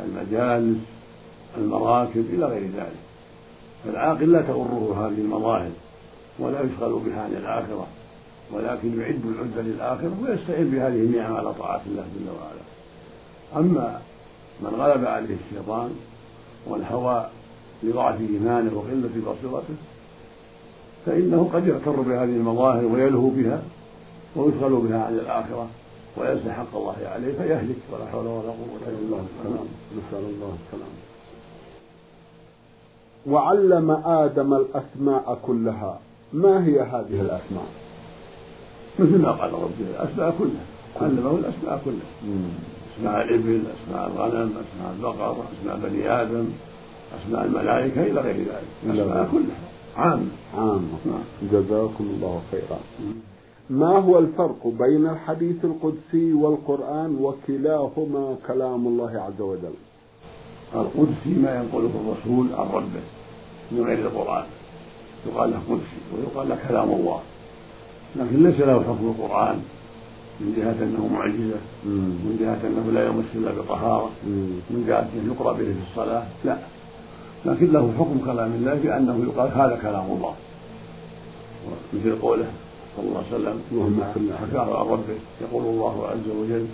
المجالس 0.04 0.78
المراكب 1.58 2.24
إلى 2.32 2.46
غير 2.46 2.62
ذلك. 2.62 3.02
فالعاقل 3.84 4.32
لا 4.32 4.42
تغره 4.42 5.06
هذه 5.06 5.20
المظاهر 5.20 5.70
ولا 6.38 6.60
يشغل 6.60 7.00
بها 7.06 7.22
عن 7.22 7.32
الآخرة 7.32 7.86
ولكن 8.52 9.00
يعد 9.00 9.20
العدة 9.24 9.62
للآخرة 9.62 10.12
ويستعين 10.22 10.70
بهذه 10.70 10.94
النعم 10.94 11.36
على 11.36 11.54
طاعة 11.54 11.80
الله 11.86 12.02
جل 12.02 12.30
وعلا. 12.30 12.62
أما 13.56 14.00
من 14.60 14.80
غلب 14.80 15.04
عليه 15.04 15.36
الشيطان 15.46 15.90
والهوى 16.66 17.26
لضعف 17.82 18.20
إيمانه 18.20 18.70
وقلة 18.74 19.10
بصيرته 19.26 19.74
فإنه 21.06 21.50
قد 21.54 21.66
يغتر 21.66 22.00
بهذه 22.00 22.24
المظاهر 22.24 22.84
ويلهو 22.84 23.28
بها 23.28 23.62
ويشغل 24.36 24.72
بها 24.72 25.04
عن 25.04 25.14
الآخرة 25.14 25.66
وينسى 26.16 26.52
حق 26.52 26.76
الله 26.76 26.96
عليه 27.04 27.32
فيهلك 27.32 27.76
ولا 27.92 28.06
حول 28.06 28.26
ولا 28.26 28.48
قوة 28.48 28.82
إلا 28.86 29.16
بالله. 29.42 29.64
نسأل 29.96 30.24
الله 30.24 30.56
السلامة. 30.66 31.00
وعلم 33.26 33.90
آدم 33.90 34.54
الأسماء 34.54 35.38
كلها. 35.46 36.00
ما 36.32 36.66
هي 36.66 36.80
هذه 36.80 37.20
الأسماء؟ 37.20 37.66
مثل 38.98 39.18
ما 39.22 39.30
قال 39.30 39.52
ربي 39.52 39.84
الأسماء 39.90 40.34
كلها. 40.38 40.64
علمه 41.00 41.30
الأسماء 41.30 41.82
كلها. 41.84 42.32
أسماء 42.98 43.22
الإبل 43.22 43.62
أسماء 43.66 44.06
الغنم 44.06 44.52
أسماء 44.62 44.94
البقر 44.96 45.36
أسماء 45.60 45.76
بني 45.76 46.22
آدم. 46.22 46.48
أسماء 47.20 47.44
الملائكة 47.44 48.02
إلى 48.02 48.20
غير 48.20 48.36
ذلك. 48.36 48.64
الأسماء 48.84 49.28
كلها. 49.32 49.72
عامة 49.96 50.26
عامة 50.54 50.98
نعم. 51.06 51.24
جزاكم 51.52 52.04
الله 52.04 52.42
خيرا. 52.50 52.78
ما 53.70 53.98
هو 53.98 54.18
الفرق 54.18 54.66
بين 54.66 55.06
الحديث 55.06 55.64
القدسي 55.64 56.32
والقرآن 56.32 57.16
وكلاهما 57.20 58.36
كلام 58.46 58.86
الله 58.86 59.10
عز 59.20 59.40
وجل؟ 59.40 59.74
القدسي 60.74 61.40
ما 61.42 61.56
ينقله 61.56 61.90
الرسول 62.00 62.46
عن 62.58 62.66
ربه 62.72 63.04
من 63.72 63.84
غير 63.86 63.98
القرآن. 63.98 64.44
يقال 65.26 65.50
له 65.50 65.60
قدسي 65.70 66.00
ويقال 66.16 66.48
له 66.48 66.58
كلام 66.68 66.90
الله. 66.90 67.20
لكن 68.16 68.42
ليس 68.42 68.60
له 68.60 68.82
حكم 68.82 69.14
القرآن. 69.18 69.62
من 70.40 70.54
جهة 70.56 70.84
أنه 70.84 71.08
معجزة. 71.14 71.60
من 72.24 72.36
جهة 72.40 72.68
أنه 72.68 72.92
لا 72.92 73.06
يمس 73.06 73.24
إلا 73.34 73.62
بطهارة. 73.62 74.10
من 74.70 74.84
جهة 74.88 75.08
أنه 75.14 75.34
يقرأ 75.34 75.52
به 75.52 75.64
في 75.64 75.90
الصلاة. 75.90 76.26
لا. 76.44 76.56
لكن 77.46 77.72
له 77.72 77.92
حكم 77.98 78.18
كلام 78.24 78.52
الله 78.52 78.74
بأنه 78.74 79.26
يقال 79.28 79.50
هذا 79.60 79.78
كلام 79.82 80.04
الله. 80.04 80.34
مثل 81.92 82.20
قوله 82.22 82.50
صلى 82.96 83.06
الله 83.08 83.24
عليه 83.24 83.36
وسلم 83.36 83.60
اللهم 83.72 84.00
حكاه 84.42 84.78
عن 84.78 84.86
ربه 84.86 85.18
يقول 85.42 85.64
الله 85.64 86.06
عز 86.06 86.28
وجل 86.38 86.66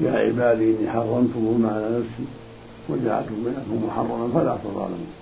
يا 0.00 0.12
عبادي 0.12 0.76
إني 0.76 0.90
حرمت 0.90 1.30
ظلم 1.34 1.70
على 1.74 1.98
نفسي 1.98 2.26
وجعلته 2.88 3.34
بينكم 3.44 3.86
محرما 3.86 4.28
فلا 4.34 4.56
تظالموا. 4.64 5.12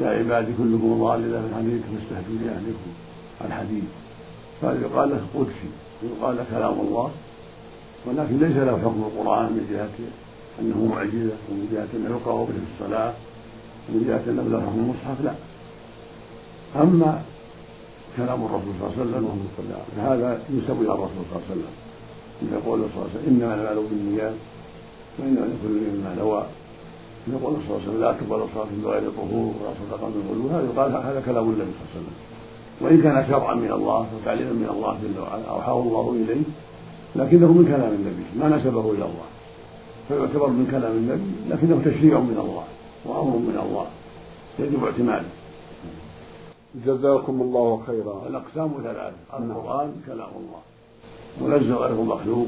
يا 0.00 0.08
عبادي 0.08 0.52
كلكم 0.58 0.98
ضال 1.02 1.20
إلا 1.24 1.38
من 1.40 1.54
حديث 1.58 1.82
فاستهدوا 1.82 2.38
لأهلكم 2.44 2.90
الحديث. 3.44 3.84
فهذا 4.62 4.80
يقال 4.80 5.08
له 5.10 5.20
قدسي 5.34 5.70
ويقال 6.02 6.36
له 6.36 6.44
كلام 6.50 6.80
الله. 6.80 7.10
ولكن 8.06 8.38
ليس 8.38 8.56
له 8.56 8.78
حكم 8.84 9.02
القرآن 9.08 9.44
من 9.44 9.64
جهة 9.72 9.98
أنه 10.60 10.94
معجزة 10.94 11.36
ومن 11.50 11.68
جهة 11.72 11.88
أنه 11.96 12.10
يقرأ 12.16 12.44
به 12.44 12.52
في 12.52 12.84
الصلاة. 12.84 13.12
ومن 13.88 14.04
جهة 14.08 14.32
أنه 14.32 14.42
له 14.52 14.60
حكم 14.60 14.78
المصحف؟ 14.78 15.24
لا. 15.24 15.34
أما 16.82 17.22
كلام 18.16 18.44
الرسول 18.44 18.72
صلى 18.80 18.88
الله 18.88 18.94
عليه 19.00 19.00
وسلم 19.00 19.78
فهذا 19.96 20.40
ينسب 20.50 20.82
إلى 20.82 20.92
الرسول 20.92 21.22
صلى 21.30 21.36
الله 21.36 21.42
عليه 21.50 21.52
وسلم 21.52 21.74
يقول 22.52 22.78
صلى 22.80 22.96
الله 22.96 23.08
عليه 23.10 23.20
وسلم 23.20 23.26
إنما 23.28 23.54
المال 23.54 23.84
بالنيات 23.90 24.34
وإنما 25.18 25.46
لكل 25.50 25.76
ما 26.04 26.14
نوى. 26.18 26.42
يقول 27.28 27.54
صلى 27.54 27.64
الله 27.64 27.80
عليه 27.80 27.88
وسلم 27.88 28.00
لا 28.00 28.12
تقبل 28.12 28.40
صلاة 28.54 28.72
بغير 28.84 29.10
طهور 29.10 29.52
ولا 29.58 29.72
صدقة 29.80 30.08
من 30.08 30.22
غلو 30.30 30.48
هذا 30.54 30.66
يقال 30.70 30.90
هذا 31.08 31.20
كلام 31.26 31.44
النبي 31.44 31.72
صلى 31.76 31.84
الله 31.84 31.90
عليه 31.94 31.98
وسلم. 31.98 32.16
وإن 32.80 33.02
كان 33.02 33.16
شرعا 33.28 33.54
من 33.54 33.72
الله 33.72 34.06
وتعليما 34.14 34.52
من 34.52 34.68
الله 34.74 34.98
جل 35.02 35.20
وعلا 35.20 35.44
أوحاه 35.54 35.78
الله 35.80 36.06
إليه 36.20 36.42
لكنه 37.16 37.52
من 37.52 37.64
كلام 37.64 37.92
النبي 37.98 38.24
ما 38.40 38.56
نسبه 38.56 38.80
إلى 38.80 39.04
الله. 39.10 39.28
فيعتبر 40.08 40.48
من 40.48 40.66
كلام 40.70 40.92
النبي 40.92 41.30
لكنه 41.50 41.76
تشريع 41.84 42.18
من 42.18 42.38
الله. 42.44 42.64
وأمر 43.04 43.36
من 43.36 43.58
الله. 43.64 43.86
يجب 44.58 44.84
اعتماده. 44.84 45.28
جزاكم 46.86 47.42
الله 47.42 47.82
خيرا. 47.86 48.22
الأقسام 48.28 48.70
ثلاثة 48.82 49.38
القرآن 49.38 49.92
كلام 50.06 50.30
الله. 50.40 50.60
منزل 51.40 51.74
غير 51.74 51.94
مخلوق. 51.94 52.46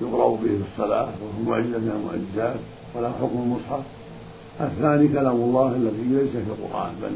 يقرأ 0.00 0.28
به 0.28 0.36
في 0.36 0.62
الصلاة 0.72 1.08
وهو 1.22 1.50
معجزة 1.50 1.78
من 1.78 1.90
المعجزات 1.90 2.60
ولا 2.94 3.10
حكم 3.12 3.38
المصحف. 3.38 3.84
الثاني 4.60 5.08
كلام 5.08 5.36
الله 5.36 5.68
الذي 5.68 6.02
ليس 6.02 6.30
في 6.30 6.50
القرآن 6.50 6.92
بل 7.02 7.14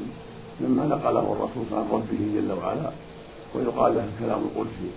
مما 0.60 0.86
نقله 0.86 1.32
الرسول 1.32 1.64
عن 1.72 1.88
ربه 1.92 2.20
جل 2.34 2.52
وعلا. 2.52 2.90
ويقال 3.54 3.94
له 3.94 4.04
الكلام 4.04 4.40
القدسي. 4.40 4.90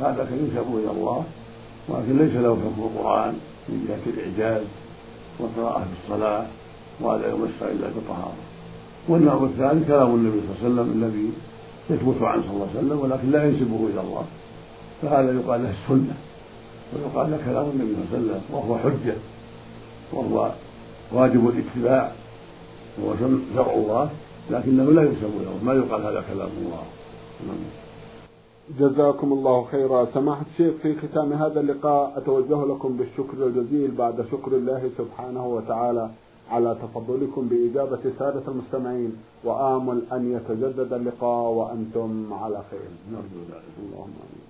هذا 0.00 0.22
ينسب 0.22 0.76
إلى 0.76 0.90
الله؟ 0.90 1.24
ولكن 1.88 2.18
ليس 2.18 2.32
له 2.32 2.56
حكم 2.56 2.82
القرآن 2.82 3.34
من 3.68 3.84
جهة 3.88 4.12
الإعجاز 4.12 4.64
والقراءة 5.40 5.78
في 5.78 5.94
الصلاة. 6.04 6.46
وهذا 7.00 7.28
يمس 7.28 7.62
إلا 7.62 7.88
بطهارة 7.96 8.42
والنوع 9.08 9.42
الثالث 9.42 9.86
كلام 9.88 10.14
النبي 10.14 10.40
صلى 10.40 10.68
الله 10.68 10.82
عليه 10.82 10.90
وسلم 10.90 11.02
الذي 11.02 11.32
يثبت 11.90 12.22
عنه 12.22 12.42
صلى 12.42 12.52
الله 12.52 12.68
عليه 12.68 12.78
وسلم 12.78 13.00
ولكن 13.00 13.30
لا 13.30 13.44
ينسبه 13.44 13.80
إلى 13.92 14.00
الله. 14.00 14.24
فهذا 15.02 15.32
يقال 15.32 15.62
له 15.62 15.70
السنة 15.70 16.16
ويقال 16.92 17.30
له 17.30 17.38
كلام 17.46 17.66
النبي 17.70 17.94
صلى 17.94 18.18
الله 18.18 18.30
عليه 18.30 18.30
وسلم 18.30 18.42
وهو 18.52 18.78
حجة 18.78 19.16
وهو 20.12 20.50
واجب 21.12 21.48
الاتباع 21.48 22.12
وهو 22.98 23.14
شرع 23.54 23.74
الله 23.74 24.10
لكنه 24.50 24.84
لا 24.84 25.02
ينسب 25.02 25.32
له 25.44 25.54
ما 25.64 25.72
يقال 25.74 26.02
هذا 26.02 26.24
كلام 26.32 26.48
الله؟ 26.58 26.82
جزاكم 28.80 29.32
الله 29.32 29.64
خيرا. 29.64 30.06
سماحة 30.14 30.44
الشيخ 30.52 30.74
في 30.82 30.96
ختام 30.96 31.32
هذا 31.32 31.60
اللقاء 31.60 32.12
أتوجه 32.16 32.66
لكم 32.66 32.96
بالشكر 32.96 33.46
الجزيل 33.46 33.90
بعد 33.90 34.26
شكر 34.32 34.52
الله 34.52 34.90
سبحانه 34.98 35.46
وتعالى. 35.46 36.10
على 36.50 36.76
تفضلكم 36.82 37.48
بإجابة 37.48 37.98
سادة 38.18 38.42
المستمعين 38.48 39.16
وآمل 39.44 40.02
أن 40.12 40.32
يتجدد 40.32 40.92
اللقاء 40.92 41.52
وأنتم 41.52 42.32
على 42.32 42.62
خير. 42.70 42.88
نرجو 43.12 43.40
ذلك. 43.52 43.74
اللهم 43.78 44.02
آمين. 44.26 44.46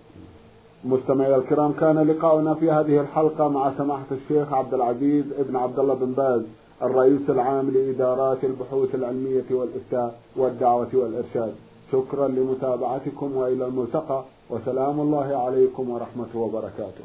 مستمعي 0.84 1.34
الكرام 1.34 1.72
كان 1.72 1.98
لقاؤنا 1.98 2.54
في 2.54 2.70
هذه 2.70 3.00
الحلقة 3.00 3.48
مع 3.48 3.72
سماحة 3.78 4.10
الشيخ 4.12 4.52
عبد 4.52 4.74
العزيز 4.74 5.24
ابن 5.38 5.56
عبد 5.56 5.78
الله 5.78 5.94
بن 5.94 6.12
باز 6.12 6.42
الرئيس 6.82 7.30
العام 7.30 7.70
لإدارات 7.70 8.44
البحوث 8.44 8.94
العلمية 8.94 9.44
والإفتاء 9.50 10.20
والدعوة 10.36 10.88
والإرشاد. 10.94 11.54
شكرا 11.92 12.28
لمتابعتكم 12.28 13.36
وإلى 13.36 13.66
الملتقى 13.66 14.24
وسلام 14.50 15.00
الله 15.00 15.36
عليكم 15.36 15.90
ورحمة 15.90 16.32
وبركاته. 16.34 17.04